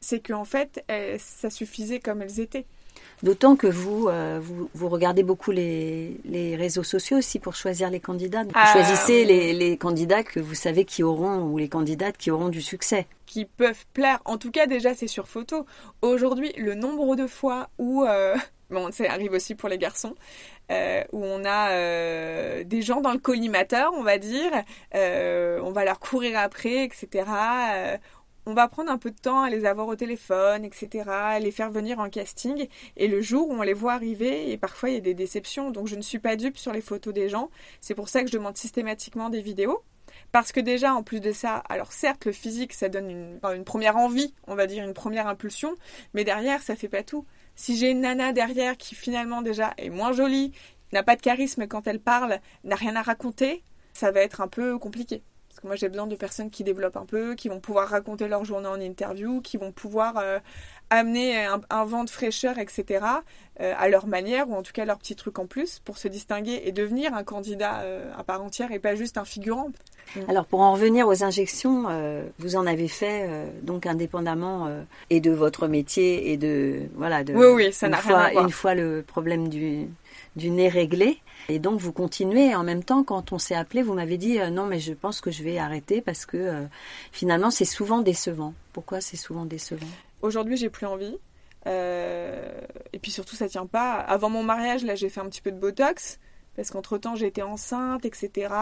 [0.00, 0.84] c'est qu'en fait,
[1.18, 2.66] ça suffisait comme elles étaient.
[3.22, 7.88] D'autant que vous, euh, vous, vous, regardez beaucoup les, les, réseaux sociaux aussi pour choisir
[7.88, 8.42] les candidats.
[8.42, 12.32] Vous ah, choisissez les, les, candidats que vous savez qui auront, ou les candidates qui
[12.32, 13.06] auront du succès.
[13.26, 14.20] Qui peuvent plaire.
[14.24, 15.66] En tout cas, déjà, c'est sur photo.
[16.02, 18.04] Aujourd'hui, le nombre de fois où...
[18.04, 18.34] Euh,
[18.70, 20.16] bon, ça arrive aussi pour les garçons,
[20.72, 24.50] euh, où on a euh, des gens dans le collimateur, on va dire,
[24.94, 27.24] euh, on va leur courir après, etc
[28.46, 31.52] on va prendre un peu de temps à les avoir au téléphone, etc., à les
[31.52, 32.66] faire venir en casting.
[32.96, 35.70] Et le jour où on les voit arriver, et parfois il y a des déceptions,
[35.70, 37.50] donc je ne suis pas dupe sur les photos des gens.
[37.80, 39.82] C'est pour ça que je demande systématiquement des vidéos.
[40.30, 43.96] Parce que déjà, en plus de ça, alors certes, le physique, ça donne une, première
[43.96, 45.74] envie, on va dire une première impulsion,
[46.14, 47.26] mais derrière, ça fait pas tout.
[47.54, 50.52] Si j'ai une nana derrière qui finalement déjà est moins jolie,
[50.92, 54.48] n'a pas de charisme quand elle parle, n'a rien à raconter, ça va être un
[54.48, 55.22] peu compliqué.
[55.62, 58.44] Que moi j'ai besoin de personnes qui développent un peu, qui vont pouvoir raconter leur
[58.44, 60.40] journée en interview, qui vont pouvoir euh,
[60.90, 63.04] amener un, vent de fraîcheur, etc.
[63.60, 66.08] Euh, à leur manière, ou en tout cas leur petit truc en plus, pour se
[66.08, 69.70] distinguer et devenir un candidat euh, à part entière et pas juste un figurant.
[70.26, 71.86] Alors pour en revenir aux injections,
[72.40, 73.30] vous en avez fait
[73.62, 74.68] donc indépendamment
[75.10, 78.44] et de votre métier et de voilà de oui oui ça n'a rien à voir.
[78.44, 79.86] une fois le problème du
[80.36, 81.18] du nez réglé.
[81.48, 82.54] Et donc vous continuez.
[82.54, 85.20] En même temps, quand on s'est appelé, vous m'avez dit euh, non, mais je pense
[85.20, 86.64] que je vais arrêter parce que euh,
[87.10, 88.54] finalement c'est souvent décevant.
[88.72, 89.86] Pourquoi c'est souvent décevant?
[90.22, 91.18] Aujourd'hui, j'ai plus envie.
[91.66, 92.60] Euh,
[92.92, 93.94] et puis surtout, ça tient pas.
[93.94, 96.18] Avant mon mariage, là, j'ai fait un petit peu de botox
[96.56, 98.52] parce qu'entre-temps j'étais enceinte, etc.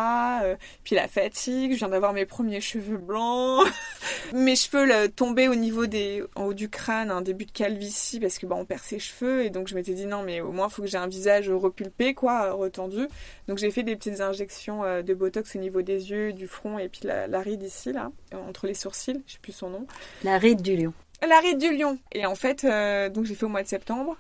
[0.43, 3.67] Euh, puis la fatigue, je viens d'avoir mes premiers cheveux blancs,
[4.33, 8.39] mes cheveux tombaient au niveau des, en haut du crâne, un début de calvitie parce
[8.39, 10.69] que bah on perd ses cheveux et donc je m'étais dit non mais au moins
[10.69, 13.07] il faut que j'ai un visage repulpé quoi, retendu.
[13.49, 16.79] Donc j'ai fait des petites injections euh, de botox au niveau des yeux, du front
[16.79, 19.87] et puis la, ride ici là, entre les sourcils, je sais plus son nom.
[20.25, 20.93] La ride du lion.
[21.27, 21.99] La ride du lion.
[22.13, 24.17] Et en fait, euh, donc j'ai fait au mois de septembre.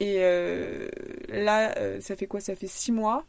[0.00, 0.88] Et euh,
[1.28, 2.40] là, euh, ça fait quoi?
[2.40, 3.24] Ça fait six mois.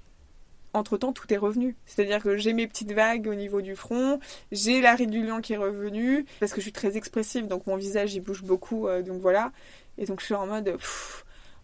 [0.74, 1.76] Entre-temps, tout est revenu.
[1.86, 4.20] C'est-à-dire que j'ai mes petites vagues au niveau du front,
[4.54, 7.68] j'ai la ride du lion qui est revenue, parce que je suis très expressive, donc
[7.68, 9.52] mon visage, il bouge beaucoup, euh, donc voilà.
[9.98, 10.78] Et donc je suis en mode,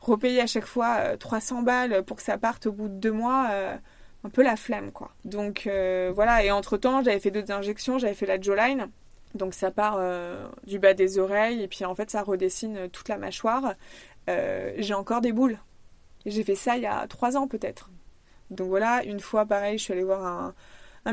[0.02, 3.50] repayer à chaque fois 300 balles pour que ça parte au bout de deux mois,
[4.26, 5.13] un peu la flemme, quoi.
[5.24, 5.70] Donc
[6.13, 8.89] voilà, et entre-temps, j'avais fait d'autres injections, j'avais fait la jawline,
[9.38, 10.00] donc ça part
[10.65, 13.73] du bas des oreilles, et puis en fait, ça redessine toute la mâchoire.
[14.30, 15.58] Euh, j'ai encore des boules.
[16.26, 17.89] J'ai fait ça il y a trois ans peut-être.
[18.50, 20.54] Donc voilà, une fois pareil, je suis allée voir un,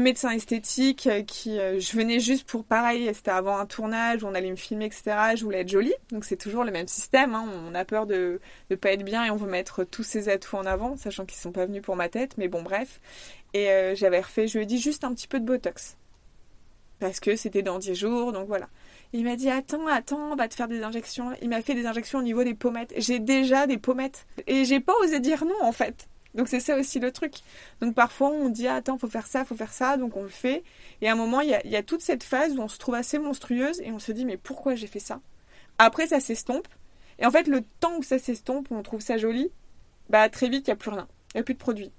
[0.01, 4.51] médecin esthétique qui, euh, je venais juste pour pareil, c'était avant un tournage, on allait
[4.51, 5.37] me filmer, etc.
[5.37, 7.33] Je voulais être jolie, donc c'est toujours le même système.
[7.33, 7.47] Hein.
[7.69, 10.57] On a peur de ne pas être bien et on veut mettre tous ses atouts
[10.57, 13.01] en avant, sachant qu'ils sont pas venus pour ma tête, mais bon bref.
[13.53, 15.97] Et euh, j'avais refait, je lui ai dit juste un petit peu de botox
[17.05, 18.67] parce que c'était dans 10 jours, donc voilà.
[19.13, 21.33] Il m'a dit attends, attends, on va te faire des injections.
[21.43, 22.95] Il m'a fait des injections au niveau des pommettes.
[22.97, 26.09] J'ai déjà des pommettes et j'ai pas osé dire non en fait.
[26.35, 27.35] Donc c'est ça aussi le truc.
[27.83, 30.65] Donc parfois on dit attends, faut faire ça, faut faire ça, donc on le fait.
[31.03, 33.19] Et à un moment il y a, toute cette phase où on se trouve assez
[33.19, 35.21] monstrueuse et on se dit mais pourquoi j'ai fait ça?
[35.77, 36.69] Après ça s'estompe.
[37.19, 39.51] Et en fait le temps où ça s'estompe, où on trouve ça joli,
[40.09, 41.93] bah très vite il y a plus rien, il y a plus de produit.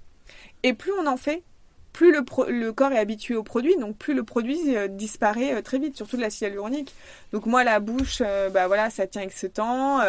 [0.64, 1.44] Et plus on en fait,
[1.96, 5.78] plus le, corps est habitué au produit, donc plus le produit euh, disparaît euh, très
[5.78, 6.94] vite, surtout de l'acide hyaluronique.
[7.32, 10.02] Donc moi, la bouche, euh, bah voilà, ça tient avec ce temps.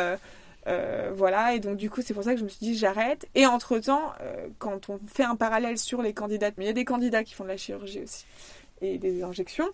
[1.16, 3.26] voilà, et donc du coup, c'est pour ça que je me suis dit j'arrête.
[3.36, 4.12] Et entre-temps,
[4.60, 7.34] quand on fait un parallèle sur les candidats, mais il y a des candidats qui
[7.34, 8.26] font de la chirurgie aussi,
[8.82, 9.70] et des injections,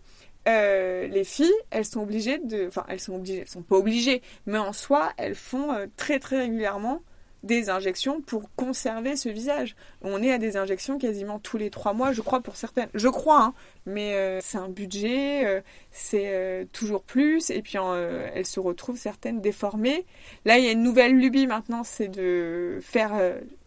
[0.45, 2.67] les filles, elles sont obligées de...
[2.67, 6.37] Enfin, elles sont obligées, elles sont pas obligées, mais en soi, elles font très très
[6.41, 7.01] régulièrement
[7.43, 9.75] des injections pour conserver ce visage.
[10.01, 12.89] On est à des injections quasiment tous les trois mois, je crois pour certaines.
[12.93, 13.53] Je crois, hein,
[13.85, 18.97] mais euh, c'est un budget, euh, c'est euh, toujours plus, et puis elles se retrouvent
[18.97, 20.05] certaines déformées.
[20.45, 23.13] Là, il y a une nouvelle lubie maintenant, c'est de faire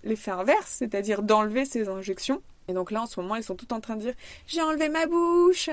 [0.04, 2.40] l'effet inverse, c'est-à-dire d'enlever ces injections.
[2.68, 4.14] Et donc là, en ce moment, elles sont toutes en train de dire
[4.46, 5.68] j'ai enlevé ma bouche,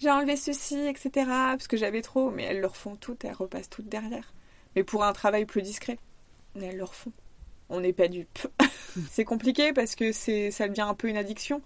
[0.00, 1.10] j'ai enlevé ceci, etc.
[1.26, 4.32] Parce que j'avais trop, mais elles le refont toutes, elles repassent toutes derrière.
[4.74, 5.98] Mais pour un travail plus discret
[6.58, 7.12] mais elles le refont.
[7.70, 8.38] On n'est pas dupe.
[9.10, 11.62] c'est compliqué parce que c'est, ça devient un peu une addiction.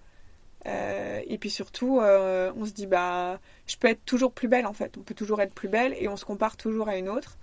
[0.66, 4.66] Euh, et puis surtout, euh, on se dit bah, je peux être toujours plus belle
[4.66, 4.96] en fait.
[4.98, 7.36] On peut toujours être plus belle et on se compare toujours à une autre.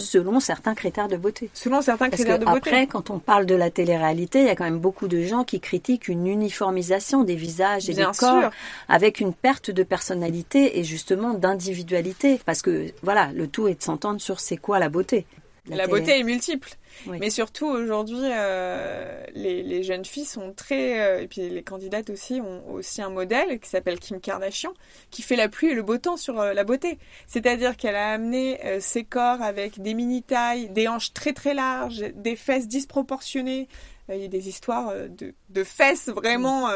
[0.00, 1.50] Selon certains critères de beauté.
[1.54, 2.70] Selon certains critères de beauté.
[2.70, 5.44] Après, quand on parle de la télé-réalité, il y a quand même beaucoup de gens
[5.44, 8.50] qui critiquent une uniformisation des visages et des corps
[8.88, 12.40] avec une perte de personnalité et justement d'individualité.
[12.44, 15.26] Parce que voilà, le tout est de s'entendre sur c'est quoi la beauté.
[15.68, 16.68] La, beauté est multiple.
[17.06, 22.40] Mais surtout aujourd'hui, euh, les, jeunes filles sont très, euh, et puis les candidates aussi
[22.40, 24.72] ont aussi un modèle qui s'appelle Kim Kardashian,
[25.10, 26.98] qui fait la pluie et le beau temps sur euh, la beauté.
[27.26, 32.04] C'est-à-dire qu'elle a amené ses corps avec des mini tailles, des hanches très très larges,
[32.14, 33.68] des fesses disproportionnées.
[34.10, 36.68] Il y a des histoires de, fesses vraiment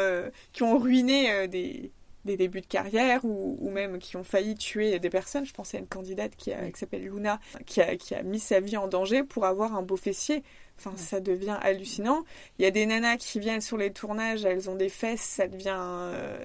[0.51, 1.91] qui ont ruiné des,
[2.29, 5.45] des débuts de carrière ou, même qui ont failli tuer des personnes.
[5.45, 8.77] Je pensais à une candidate qui, s'appelle Luna, qui a, qui a, mis sa vie
[8.77, 10.43] en danger pour avoir un beau fessier.
[10.77, 12.23] Enfin, ça devient hallucinant.
[12.57, 15.47] Il y a des nanas qui viennent sur les tournages, elles ont des fesses, ça
[15.47, 15.75] devient...
[15.75, 16.43] Euh,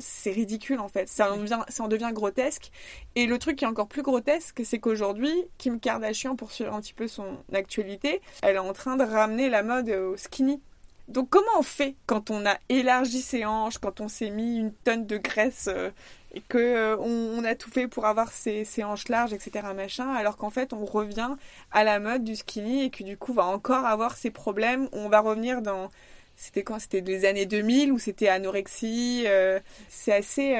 [0.00, 1.08] c'est ridicule en fait.
[1.08, 2.72] Ça en, devient, ça en devient grotesque.
[3.14, 6.80] Et le truc qui est encore plus grotesque, c'est qu'aujourd'hui, Kim Kardashian, pour suivre un
[6.80, 10.60] petit peu son actualité, elle est en train de ramener la mode au skinny.
[11.08, 14.72] Donc comment on fait quand on a élargi ses hanches, quand on s'est mis une
[14.72, 15.90] tonne de graisse euh,
[16.32, 19.68] et que euh, on, a tout fait pour avoir ses, hanches larges, etc.
[19.74, 21.36] machin, alors qu'en fait on revient
[21.70, 24.88] à la mode du skinny et que du coup on va encore avoir ces problèmes,
[24.92, 25.90] on va revenir dans
[26.34, 26.78] c'était quand?
[26.78, 30.54] C'était les années 2000 où c'était anorexie, euh, c'est assez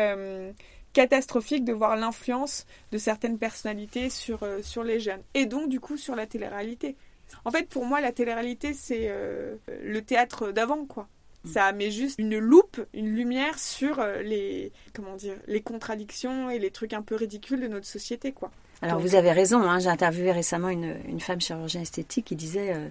[0.92, 5.96] catastrophique de voir l'influence de certaines personnalités sur, sur les jeunes et donc du coup
[5.96, 6.96] sur la télé-réalité.
[7.44, 11.08] En fait, pour moi, la télé-réalité, c'est euh, le théâtre d'avant, quoi.
[11.44, 11.48] Mm.
[11.48, 16.58] Ça met juste une loupe, une lumière sur euh, les, comment dire, les contradictions et
[16.58, 18.50] les trucs un peu ridicules de notre société, quoi.
[18.82, 22.74] Alors vous avez raison, hein, j'ai interviewé récemment une, une, femme chirurgien esthétique qui disait
[22.74, 22.88] euh,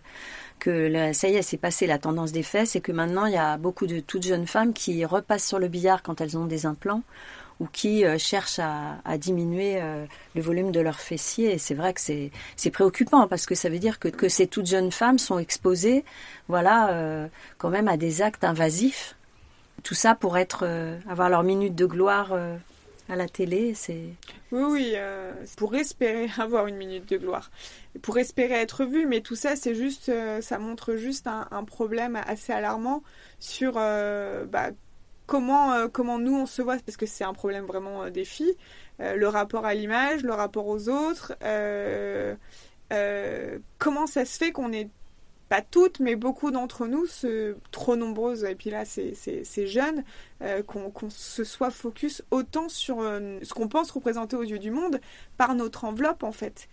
[0.58, 3.38] que ça y est, c'est passé la tendance des fesses et que maintenant il y
[3.38, 6.66] a beaucoup de toutes jeunes femmes qui repassent sur le billard quand elles ont des
[6.66, 7.04] implants
[7.60, 11.54] ou qui euh, cherchent à, diminuer euh, le volume de leurs fessiers.
[11.54, 12.32] Et c'est vrai que c'est,
[12.72, 16.04] préoccupant parce que ça veut dire que, que ces toutes jeunes femmes sont exposées,
[16.48, 19.16] voilà, quand même à des actes invasifs.
[19.84, 20.68] Tout ça pour être,
[21.08, 22.34] avoir leur minute de gloire
[23.08, 24.10] à la télé, c'est...
[24.52, 24.96] Oui, oui,
[25.58, 27.52] pour espérer avoir une minute de gloire,
[28.02, 32.54] pour espérer être vu, mais tout ça, c'est juste, ça montre juste un, problème assez
[32.54, 33.04] alarmant
[33.40, 34.72] sur bah,
[35.26, 38.26] comment, euh, comment nous on se voit, parce que c'est un problème vraiment euh, des
[38.26, 38.56] filles,
[39.00, 41.34] euh, le rapport à l'image, le rapport aux autres,
[43.78, 44.90] comment ça se fait qu'on est
[45.50, 47.06] pas toutes, mais beaucoup d'entre nous,
[47.72, 50.04] trop nombreuses, et puis là c'est jeune,
[50.66, 55.00] qu'on se soit focus autant sur ce qu'on pense représenter aux yeux du monde
[55.38, 56.68] par notre enveloppe en fait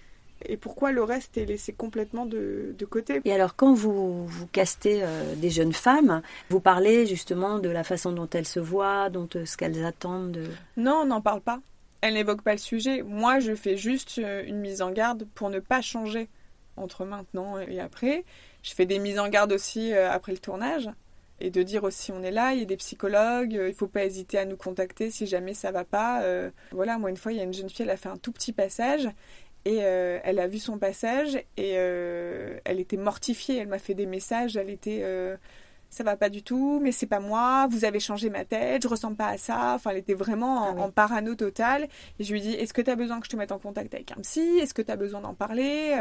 [0.47, 3.21] et pourquoi le reste est laissé complètement de, côté.
[3.25, 7.85] Et alors quand vous, vous castez euh, des jeunes femmes, vous parlez justement de la
[7.85, 10.47] façon dont elles se voient, dont euh, ce qu'elles attendent de...
[10.77, 11.61] Non, on n'en parle pas.
[12.01, 13.03] Elle n'évoque pas le sujet.
[13.03, 16.29] Moi, je fais juste euh, une mise en garde pour ne pas changer
[16.77, 18.25] entre maintenant et après.
[18.63, 20.89] Je fais des mises en garde aussi après le tournage
[21.41, 24.05] et de dire aussi on est là, il y a des psychologues, il faut pas
[24.05, 26.23] hésiter à nous contacter si jamais ça va pas.
[26.71, 28.31] voilà, moi une fois il y a une jeune fille, elle a fait un tout
[28.31, 29.09] petit passage
[29.65, 33.59] et euh, elle a vu son passage et euh, elle était mortifiée.
[33.59, 34.57] Elle m'a fait des messages.
[34.57, 35.37] Elle était euh,
[35.89, 37.69] ça va pas du tout, mais c'est pas moi.
[37.71, 38.83] Vous avez changé ma tête.
[38.83, 39.75] Je ressemble pas à ça.
[39.75, 41.87] Enfin, elle était vraiment en, ah parano total.
[42.19, 43.95] Et je lui dis Est-ce que tu as besoin que je te mette en contact
[43.95, 44.59] avec un psy?
[44.61, 45.97] Est-ce que tu as besoin d'en parler?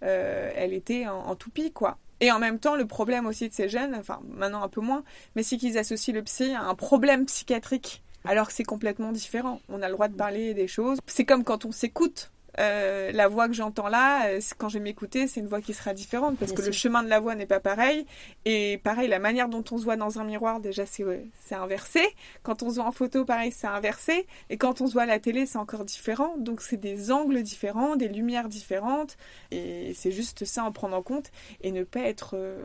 [0.00, 1.96] Elle était en, en toupie, quoi.
[2.20, 5.04] Et en même temps, le problème aussi de ces jeunes, enfin maintenant un peu moins,
[5.34, 9.60] mais c'est qu'ils associent le psy à un problème psychiatrique alors que c'est complètement différent.
[9.68, 10.98] On a le droit de parler des choses.
[11.06, 12.32] C'est comme quand on s'écoute.
[12.58, 15.74] Euh, la voix que j'entends là, euh, quand je vais m'écouter, c'est une voix qui
[15.74, 18.06] sera différente parce que le chemin de la voix n'est pas pareil.
[18.44, 22.00] Et pareil, la manière dont on se voit dans un miroir, déjà, c'est inversé.
[22.42, 24.26] Quand on se voit en photo, pareil, c'est inversé.
[24.50, 26.36] Et quand on se voit à la télé, c'est encore différent.
[26.38, 29.16] Donc, c'est des angles différents, des lumières différentes.
[29.50, 32.62] Et c'est juste ça en prendre en compte et ne pas être euh,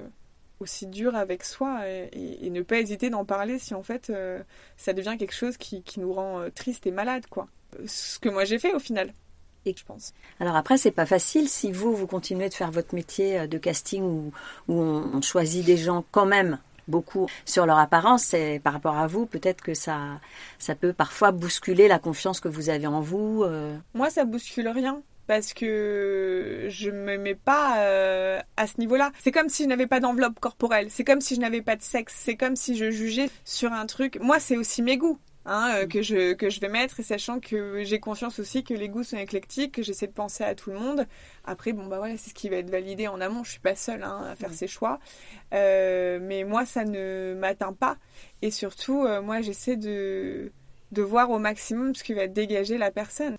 [0.59, 4.11] aussi dur avec soi et, ne pas hésiter d'en parler si en fait
[4.75, 7.47] ça devient quelque chose qui, qui nous rend triste et malade, quoi.
[7.85, 9.13] Ce que moi j'ai fait au final
[9.65, 10.13] et je pense.
[10.39, 13.57] Alors après, c'est pas facile si vous, vous continuez de faire votre métier euh, de
[13.57, 14.31] casting où,
[14.67, 19.25] on, choisit des gens quand même beaucoup sur leur apparence et par rapport à vous,
[19.25, 20.19] peut-être que ça,
[20.57, 23.43] ça peut parfois bousculer la confiance que vous avez en vous.
[23.43, 23.77] Euh.
[23.93, 29.11] Moi, ça bouscule rien parce que je me mets pas euh, à ce niveau-là.
[29.19, 31.83] C'est comme si je n'avais pas d'enveloppe corporelle, c'est comme si je n'avais pas de
[31.83, 34.17] sexe, c'est comme si je jugeais sur un truc.
[34.19, 35.19] Moi, c'est aussi mes goûts.
[35.45, 38.75] Hein, euh, que, je, que je vais mettre, et sachant que j'ai conscience aussi que
[38.75, 41.07] les goûts sont éclectiques, que j'essaie de penser à tout le monde.
[41.45, 43.43] Après, bon, bah voilà, c'est ce qui va être validé en amont.
[43.43, 44.99] Je suis pas seule hein, à faire ces choix.
[45.53, 47.97] Euh, mais moi, ça ne m'atteint pas.
[48.43, 50.51] Et surtout, euh, moi, j'essaie de,
[50.91, 53.35] de voir au maximum ce qui va dégager la personne.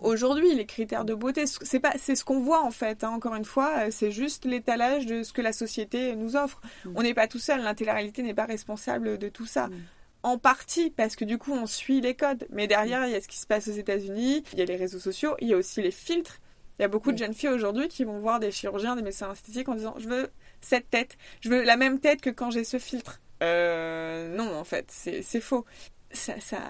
[0.00, 3.02] Aujourd'hui, les critères de beauté, c'est pas, c'est ce qu'on voit en fait.
[3.02, 6.60] Hein, encore une fois, c'est juste l'étalage de ce que la société nous offre.
[6.84, 6.92] Mm.
[6.96, 7.62] On n'est pas tout seul.
[7.62, 9.68] L'intégralité n'est pas responsable de tout ça.
[9.68, 9.80] Mm
[10.22, 12.46] en partie parce que du coup on suit les codes.
[12.50, 14.76] Mais derrière, il y a ce qui se passe aux États-Unis, il y a les
[14.76, 16.40] réseaux sociaux, il y a aussi les filtres.
[16.78, 19.30] Il y a beaucoup de jeunes filles aujourd'hui qui vont voir des chirurgiens, des médecins
[19.32, 20.30] esthétiques en disant je veux
[20.62, 23.20] cette tête, je veux la même tête que quand j'ai ce filtre.
[23.42, 25.64] Euh, non, en fait, c'est faux.
[26.10, 26.60] Ça, ça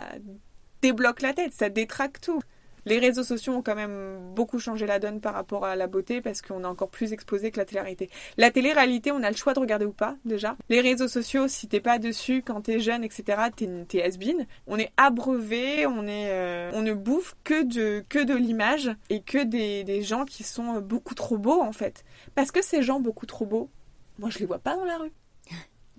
[0.83, 2.41] débloque la tête, ça détraque tout.
[2.87, 6.21] Les réseaux sociaux ont quand même beaucoup changé la donne par rapport à la beauté
[6.21, 8.11] parce qu'on est encore plus exposé que la télé-réalité.
[8.37, 10.57] La télé-réalité, on a le choix de regarder ou pas, déjà.
[10.69, 13.43] Les réseaux sociaux, si t'es pas dessus quand t'es jeune, etc.,
[13.89, 14.47] t'es has-been.
[14.67, 19.21] On est abreuvé, on est, euh, on ne bouffe que de, que de l'image et
[19.21, 22.05] que des, des gens qui sont beaucoup trop beaux, en fait.
[22.35, 23.71] Parce que ces gens beaucoup trop beaux,
[24.19, 25.13] moi, je les vois pas dans la rue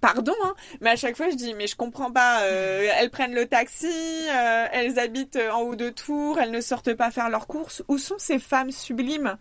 [0.02, 2.41] pardon, hein, mais à chaque fois je dis mais je comprends pas.
[2.41, 6.93] Euh, elles prennent le taxi, euh, elles habitent en haut de tour, elles ne sortent
[6.93, 7.84] pas faire leurs courses.
[7.88, 9.38] Où sont ces femmes sublimes?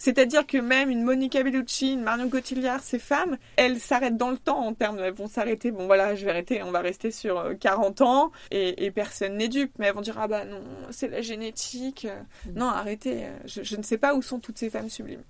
[0.00, 4.38] C'est-à-dire que même une Monica Bellucci, une Marion Cotillard, ces femmes, elles s'arrêtent dans le
[4.38, 7.58] temps en termes, elles vont s'arrêter, bon voilà, je vais arrêter, on va rester sur
[7.58, 11.08] 40 euh, ans, et, personne n'est dupe, mais elles vont dire, ah bah non, c'est
[11.08, 12.06] la génétique.
[12.46, 12.58] Mm.
[12.58, 15.24] Non, arrêtez, je, je ne sais pas où sont toutes ces femmes sublimes.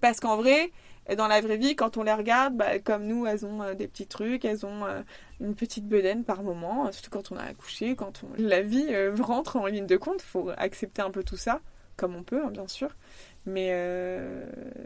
[0.00, 0.72] Parce qu'en vrai,
[1.14, 3.86] dans la vraie vie, quand on les regarde, bah, comme nous, elles ont euh, des
[3.86, 5.02] petits trucs, elles ont euh,
[5.40, 8.42] une petite bedaine par moment, surtout quand on a accouché, quand on...
[8.42, 11.60] la vie euh, rentre en ligne de compte, faut accepter un peu tout ça,
[11.96, 12.96] comme on peut, hein, bien sûr,
[13.44, 13.70] mais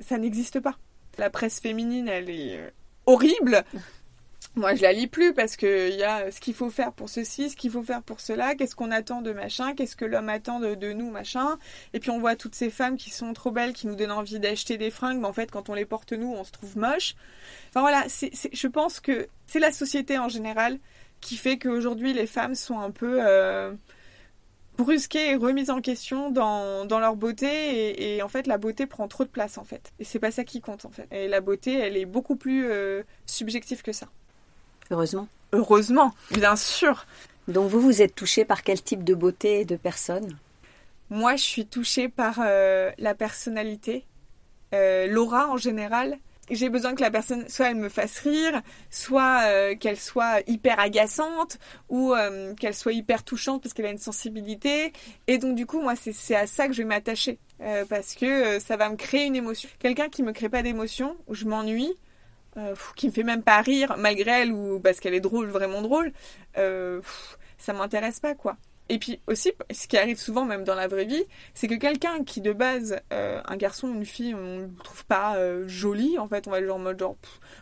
[0.03, 0.77] ça n'existe pas.
[1.17, 2.73] La presse féminine, elle est
[3.07, 3.65] horrible.
[4.57, 7.51] Moi, je la lis plus parce qu'il y a ce qu'il faut faire pour ceci,
[7.51, 10.59] ce qu'il faut faire pour cela, qu'est-ce qu'on attend de machin, qu'est-ce que l'homme attend
[10.61, 11.57] de, nous, machin.
[11.95, 14.41] Et puis on voit toutes ces femmes qui sont trop belles, qui nous donnent envie
[14.41, 17.15] d'acheter des fringues, mais en fait, quand on les porte nous, on se trouve moche.
[17.69, 20.79] Enfin voilà, je pense que c'est la société en général
[21.21, 23.73] qui fait qu'aujourd'hui les femmes sont un peu euh,
[24.79, 28.15] brusquées et remises en question dans, leur beauté.
[28.15, 29.93] Et, en fait, la beauté prend trop de place en fait.
[30.01, 31.07] Et c'est pas ça qui compte en fait.
[31.13, 34.09] Et la beauté, elle est beaucoup plus euh, subjective que ça.
[34.91, 35.29] Heureusement.
[35.53, 37.07] Heureusement, bien sûr.
[37.49, 40.37] Donc vous, vous êtes touché par quel type de beauté et de personne?
[41.11, 44.05] Moi, je suis touchée par euh, la personnalité,
[44.75, 46.19] euh, l'aura en général.
[46.51, 48.61] J'ai besoin que la personne, soit elle me fasse rire,
[48.91, 52.13] soit euh, qu'elle soit hyper agaçante, ou
[52.59, 54.93] qu'elle soit hyper touchante parce qu'elle a une sensibilité.
[55.29, 57.39] Et donc du coup, moi, c'est à ça que je vais m'attacher.
[57.89, 59.69] parce que ça va me créer une émotion.
[59.79, 61.95] Quelqu'un qui me crée pas d'émotion, où je m'ennuie,
[62.57, 65.83] euh, qui me fait même pas rire malgré elle ou parce qu'elle est drôle, vraiment
[65.83, 66.13] drôle,
[66.59, 67.01] euh,
[67.59, 68.57] ça m'intéresse pas quoi.
[68.89, 71.23] Et puis aussi, ce qui arrive souvent même dans la vraie vie,
[71.55, 75.05] c'est que quelqu'un qui de base, euh, un garçon ou une fille, on ne trouve
[75.07, 75.37] pas
[75.69, 77.15] joli, en fait, on va aller en mode genre,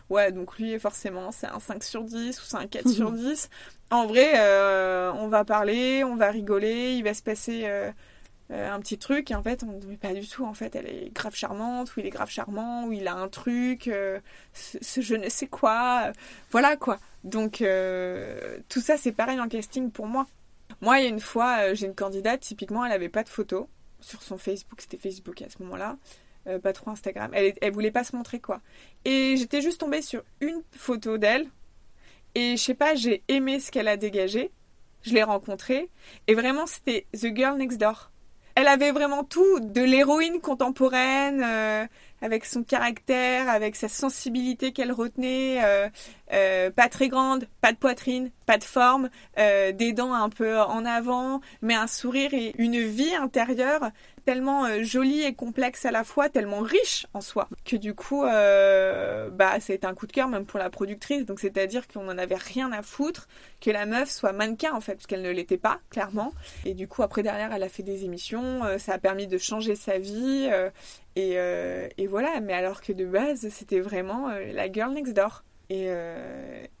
[0.09, 3.47] ouais, donc lui, forcément, c'est un 5 sur 10 ou c'est un 4 sur 10.
[3.91, 4.39] En vrai,
[5.19, 7.91] on va parler, on va rigoler, il va se passer
[8.51, 10.87] euh, un petit truc et en fait on ne pas du tout en fait elle
[10.87, 14.19] est grave charmante ou il est grave charmant ou il a un truc euh,
[14.53, 16.11] ce, je ne sais quoi
[16.49, 16.97] voilà quoi.
[17.23, 20.25] Donc euh, tout ça c'est pareil en casting pour moi.
[20.81, 23.69] Moi il y a une fois j'ai une candidate typiquement elle avait pas de photo
[23.99, 25.97] sur son Facebook c'était Facebook à ce moment là
[26.63, 27.29] pas trop Instagram.
[27.35, 28.61] Elle, elle voulait pas se montrer quoi.
[29.05, 31.47] Et j'étais juste tombée sur une photo d'elle
[32.33, 34.49] et je sais pas j'ai aimé ce qu'elle a dégagé
[35.03, 35.91] je l'ai rencontrée
[36.25, 38.09] et vraiment c'était The Girl Next Door
[38.59, 41.85] elle avait vraiment tout de l'héroïne contemporaine, euh,
[42.21, 45.87] avec son caractère, avec sa sensibilité qu'elle retenait, euh,
[46.33, 50.83] euh, pas très grande, pas de poitrine, pas de forme, des dents un peu en
[50.83, 53.91] avant, mais un sourire et une vie intérieure
[54.29, 58.23] tellement euh, jolie et complexe à la fois, tellement riche en soi, que du coup,
[58.25, 61.25] euh, bah, c'est un coup de cœur même pour la productrice.
[61.25, 63.27] Donc, c'est-à-dire qu'on n'en avait rien à foutre
[63.59, 66.31] que la meuf soit mannequin en fait, parce qu'elle ne l'était pas, clairement.
[66.63, 69.39] Et du coup, après, derrière, elle a fait des émissions, euh, ça a permis de
[69.39, 70.47] changer sa vie.
[71.15, 75.43] Et, et, voilà, mais alors que de base, c'était vraiment la girl next door.
[75.71, 75.89] Et,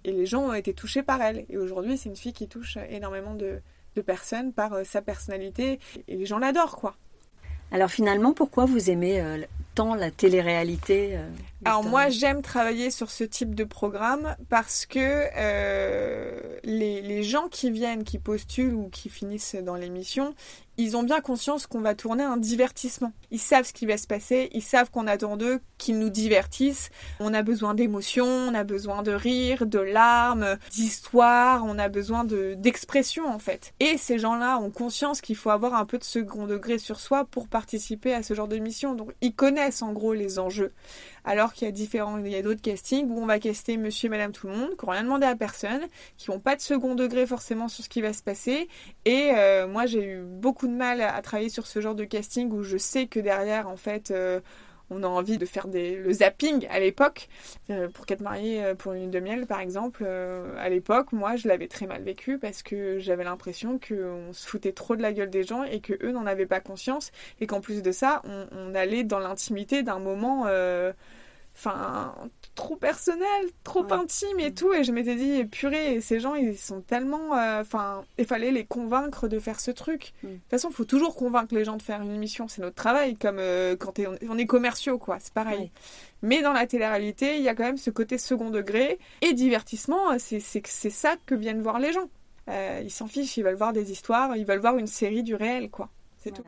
[0.05, 1.45] les gens ont été touchés par elle.
[1.49, 3.59] Et aujourd'hui, c'est une fille qui touche énormément de
[4.05, 5.79] personnes par sa personnalité.
[6.07, 6.95] Et les gens l'adorent, quoi.
[7.71, 9.37] Alors finalement, pourquoi vous aimez euh,
[9.75, 11.29] tant la télé-réalité euh,
[11.65, 17.47] Alors moi, j'aime travailler sur ce type de programme parce que euh, les, les, gens
[17.47, 20.33] qui viennent, qui postulent ou qui finissent dans l'émission,
[20.79, 23.11] ils ont bien conscience qu'on va tourner un divertissement.
[23.31, 26.89] Ils savent ce qui va se passer, ils savent qu'on attend d'eux qu'ils nous divertissent.
[27.19, 32.23] On a besoin d'émotions, on a besoin de rire, de larmes, d'histoire, on a besoin
[32.23, 33.73] de d'expression en fait.
[33.81, 37.25] Et ces gens-là ont conscience qu'il faut avoir un peu de second degré sur soi
[37.25, 38.95] pour participer à ce genre d'émission.
[38.95, 40.71] Donc ils connaissent en gros les enjeux
[41.25, 44.07] alors qu'il y a différents, il y a d'autres castings où on va caster monsieur
[44.07, 45.81] et madame tout le monde, qui n'ont rien demandé à personne,
[46.17, 48.67] qui n'ont pas de second degré forcément sur ce qui va se passer.
[49.05, 52.51] Et euh, moi, j'ai eu beaucoup de mal à travailler sur ce genre de casting
[52.51, 54.39] où je sais que derrière, en fait, euh,
[54.89, 57.29] on a envie de faire des, le zapping à l'époque.
[57.69, 61.67] Euh, pour qu'être mariée pour une lune de par exemple, à l'époque, moi, je l'avais
[61.67, 65.43] très mal vécu parce que j'avais l'impression qu'on se foutait trop de la gueule des
[65.43, 68.21] gens et que eux n'en avaient pas conscience et qu'en plus de ça,
[68.51, 70.47] on allait dans l'intimité d'un moment
[71.59, 72.13] enfin
[72.55, 74.73] trop personnel, trop intime et tout.
[74.73, 77.37] Et je m'étais dit, purée, ces gens, ils sont tellement.
[77.37, 80.13] Euh, enfin, il fallait les convaincre de faire ce truc.
[80.23, 80.27] Mm.
[80.27, 82.47] De toute façon, il faut toujours convaincre les gens de faire une émission.
[82.47, 83.99] C'est notre travail, comme euh, quand
[84.29, 85.17] on est commerciaux, quoi.
[85.19, 85.71] C'est pareil.
[86.21, 90.17] Mais dans la télé-réalité, il y a quand même ce côté second degré et divertissement.
[90.19, 90.41] C'est
[90.89, 92.09] ça que viennent voir les gens.
[92.49, 95.35] Euh, ils s'en fichent, ils veulent voir des histoires, ils veulent voir une série du
[95.35, 95.89] réel, quoi.
[96.17, 96.43] C'est tout.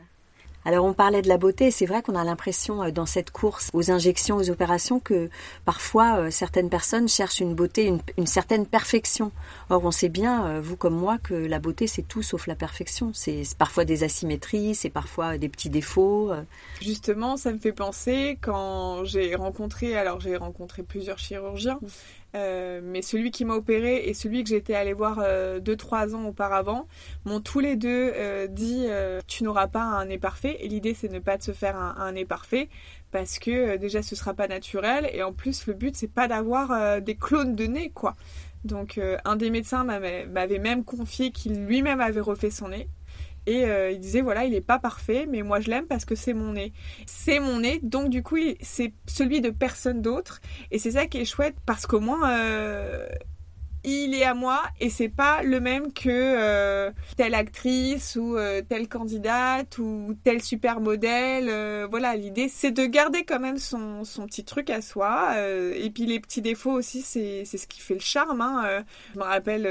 [0.64, 3.70] Alors on parlait de la beauté, c'est vrai qu'on a l'impression euh, dans cette course
[3.74, 5.30] aux injections, aux opérations, que
[5.66, 9.32] parfois euh, certaines personnes cherchent une beauté, une, certaine perfection.
[9.70, 12.56] Or on sait bien, euh, vous comme moi, que la beauté c'est tout sauf la
[12.56, 13.12] perfection.
[13.14, 16.32] C'est parfois des asymétries, c'est parfois des petits défauts.
[16.80, 21.80] Justement, ça me fait penser quand j'ai rencontré, alors j'ai rencontré plusieurs chirurgiens,
[22.34, 26.26] euh, mais celui qui m'a opéré et celui que j'étais allé voir 2-3 euh, ans
[26.26, 26.88] auparavant
[27.26, 28.88] m'ont tous les deux euh, dit
[29.28, 31.76] tu n'auras pas un nez parfait et l'idée c'est de ne pas de se faire
[31.78, 32.70] un, nez parfait
[33.12, 37.02] parce que déjà ce sera pas naturel et en plus le but c'est pas d'avoir
[37.02, 38.16] des clones de nez quoi.
[38.64, 42.88] Donc un des médecins m'avait même confié qu'il lui-même avait refait son nez
[43.46, 46.16] et euh, il disait voilà, il n'est pas parfait, mais moi je l'aime parce que
[46.16, 46.74] c'est mon nez.
[47.06, 50.42] C'est mon nez, donc du coup c'est celui de personne d'autre.
[50.72, 53.08] Et c'est ça qui est chouette parce qu'au moins euh,
[53.84, 58.62] il est à moi et c'est pas le même que euh, telle actrice ou euh,
[58.68, 61.48] telle candidate ou tel super modèle.
[61.50, 65.36] Euh, voilà, l'idée c'est de garder quand même son, son petit truc à soi.
[65.76, 68.42] et puis les petits défauts aussi, c'est, c'est ce qui fait le charme.
[68.42, 68.84] Hein.
[69.14, 69.64] Je me rappelle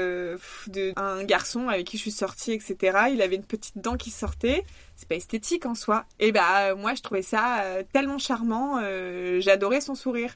[0.67, 3.07] d'un garçon avec qui je suis sortie, etc.
[3.11, 4.63] Il avait une petite dent qui sortait.
[4.95, 6.05] C'est pas esthétique en soi.
[6.19, 8.81] Et bah moi je trouvais ça tellement charmant.
[9.39, 10.35] j'adorais son sourire.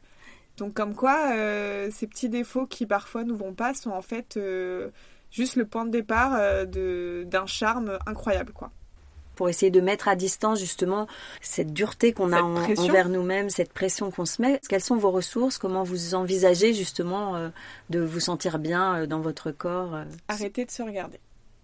[0.58, 4.38] Donc comme quoi, euh, ces petits défauts qui parfois nous vont pas sont en fait
[4.38, 4.90] euh,
[5.32, 8.72] juste le point de départ euh, d'un charme incroyable, quoi.
[9.36, 11.08] Pour essayer de mettre à distance justement
[11.42, 14.62] cette dureté qu'on a envers nous-mêmes, cette pression qu'on se met.
[14.70, 15.58] Quelles sont vos ressources?
[15.58, 17.52] Comment vous envisagez justement
[17.90, 21.20] de vous sentir bien dans votre corps Arrêtez de se regarder.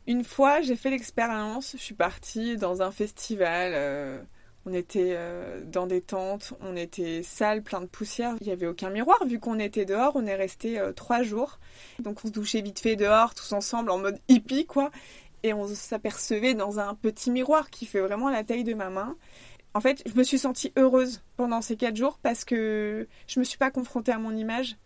[0.06, 1.72] Une fois, j'ai fait l'expérience.
[1.72, 4.26] Je suis partie dans un festival
[4.66, 8.36] on était euh, dans des tentes, on était sale, plein de poussière.
[8.42, 10.12] Il n'y avait aucun miroir vu qu'on était dehors.
[10.16, 11.60] On est resté euh, trois jours.
[12.00, 14.92] Donc on se douchait vite fait dehors, tous ensemble, en mode hippie, quoi.
[15.44, 19.16] Et on s'apercevait dans un petit miroir qui fait vraiment la taille de ma main.
[19.74, 23.46] En fait, je me suis sentie heureuse pendant ces quatre jours parce que je me
[23.46, 24.78] suis pas confrontée à mon image.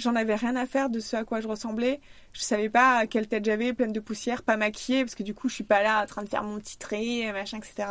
[0.00, 2.00] J'en avais rien à faire de ce à quoi je ressemblais.
[2.32, 5.50] Je savais pas quelle tête j'avais, pleine de poussière, pas maquillée, parce que du coup,
[5.50, 7.88] je suis pas là en train de faire mon petit trait, machin, etc.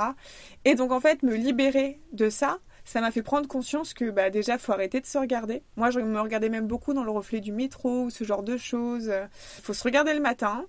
[0.66, 4.32] Et donc, en fait, me libérer de ça, ça m'a fait prendre conscience que bah
[4.32, 5.62] déjà faut arrêter de se regarder.
[5.76, 8.57] Moi je me regardais même beaucoup dans le reflet du métro ou ce genre de
[8.57, 9.12] choses.
[9.62, 10.66] Faut se regarder le matin,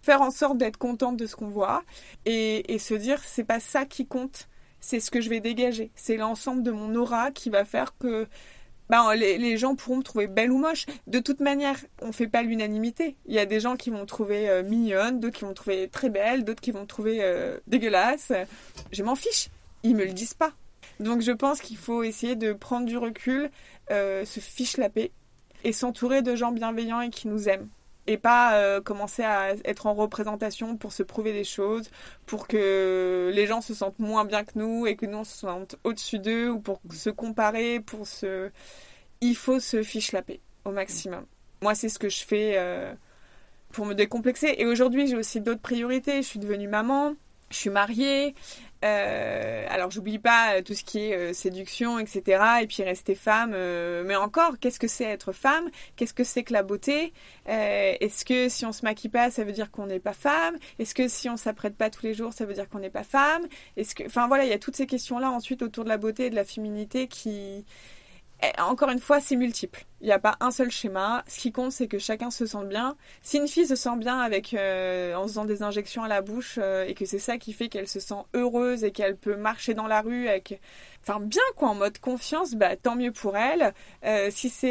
[0.00, 1.82] faire en sorte d'être contente de ce qu'on voit
[2.24, 4.48] et, et se dire c'est pas ça qui compte,
[4.80, 5.90] c'est ce que je vais dégager.
[5.94, 8.26] C'est l'ensemble de mon aura qui va faire que
[8.90, 10.86] ben, les, gens pourront me trouver belle ou moche.
[11.06, 13.16] De toute manière, on fait pas l'unanimité.
[13.26, 15.54] Il y a des gens qui vont me trouver euh, mignonne, d'autres qui vont me
[15.54, 18.32] trouver très belle, d'autres qui vont me trouver euh, dégueulasse.
[18.92, 19.48] Je m'en fiche.
[19.82, 20.52] Ils me le disent pas.
[21.00, 23.50] Donc je pense qu'il faut essayer de prendre du recul,
[23.90, 25.12] euh, se fiche la paix
[25.64, 27.68] et s'entourer de gens bienveillants et qui nous aiment
[28.08, 31.90] et pas commencer à être en représentation pour se prouver des choses,
[32.26, 35.36] pour que les gens se sentent moins bien que nous et que nous on se
[35.36, 38.50] sente au-dessus d'eux ou pour se comparer, pour se
[39.20, 41.24] il faut se fiche la paix au maximum.
[41.62, 42.92] Moi, c'est ce que je fais euh,
[43.72, 44.54] pour me décomplexer.
[44.58, 46.22] Et aujourd'hui, j'ai aussi d'autres priorités.
[46.22, 47.14] Je suis devenue maman,
[47.50, 48.34] je suis mariée.
[48.84, 52.42] Euh, alors, j'oublie pas tout ce qui est euh, séduction, etc.
[52.62, 53.50] Et puis rester femme.
[54.04, 55.68] mais encore, qu'est-ce que c'est être femme?
[55.96, 57.12] Qu'est-ce que c'est que la beauté?
[57.46, 60.56] Est-ce que si on se maquille pas, ça veut dire qu'on n'est pas femme?
[60.78, 63.04] Est-ce que si on s'apprête pas tous les jours, ça veut dire qu'on n'est pas
[63.04, 63.46] femme?
[63.76, 66.26] Est-ce que, enfin voilà, il y a toutes ces questions-là ensuite autour de la beauté
[66.26, 67.64] et de la féminité qui
[68.58, 69.84] encore une fois, c'est multiple.
[70.00, 71.24] Il n'y a pas un seul schéma.
[71.26, 72.96] Ce qui compte, c'est que chacun se sente bien.
[73.20, 76.58] Si une fille se sent bien avec euh, en faisant des injections à la bouche
[76.62, 79.74] euh, et que c'est ça qui fait qu'elle se sent heureuse et qu'elle peut marcher
[79.74, 80.60] dans la rue avec,
[81.02, 83.74] enfin bien quoi, en mode confiance, bah tant mieux pour elle.
[84.04, 84.68] Euh, si c'est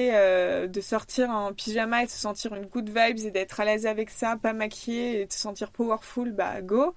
[0.67, 4.09] de sortir en pyjama et se sentir une good vibes et d'être à l'aise avec
[4.09, 6.93] ça, pas maquillée et se sentir powerful, bah go.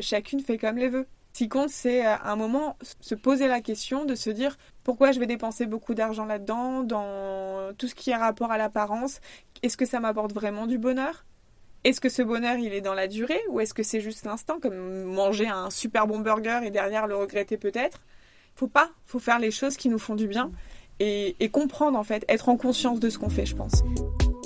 [0.00, 1.06] chacune fait comme les veut.
[1.32, 5.12] Ce qui compte, c'est à un moment se poser la question de se dire pourquoi
[5.12, 9.20] je vais dépenser beaucoup d'argent là-dedans, dans tout ce qui a rapport à l'apparence?
[9.62, 11.24] Est-ce que ça m'apporte vraiment du bonheur?
[11.84, 13.40] Est-ce que ce bonheur, il est dans la durée?
[13.50, 17.16] Ou est-ce que c'est juste l'instant, comme manger un super bon burger et derrière le
[17.16, 18.00] regretter peut-être?
[18.54, 20.50] Faut pas, faut faire les choses qui nous font du bien
[21.00, 23.82] et, et comprendre en fait, être en conscience de ce qu'on fait, je pense.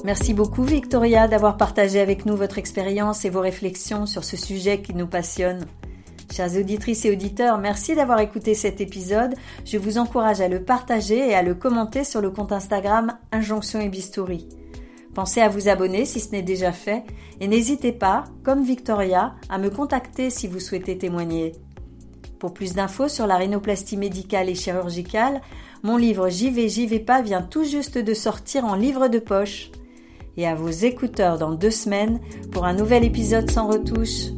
[0.05, 4.81] Merci beaucoup Victoria d'avoir partagé avec nous votre expérience et vos réflexions sur ce sujet
[4.81, 5.67] qui nous passionne.
[6.31, 9.35] Chers auditrices et auditeurs, merci d'avoir écouté cet épisode.
[9.65, 13.81] Je vous encourage à le partager et à le commenter sur le compte Instagram Injonction
[13.81, 14.49] et Bistouri.
[15.15, 17.05] Pensez à vous abonner si ce n'est déjà fait
[17.41, 21.53] et n'hésitez pas, comme Victoria, à me contacter si vous souhaitez témoigner.
[22.39, 25.41] Pour plus d'infos sur la rhinoplastie médicale et chirurgicale,
[25.83, 29.19] mon livre J'y vais, j'y vais pas vient tout juste de sortir en livre de
[29.19, 29.71] poche.
[30.37, 32.21] Et à vos écouteurs dans deux semaines
[32.53, 34.33] pour un nouvel épisode sans retouche.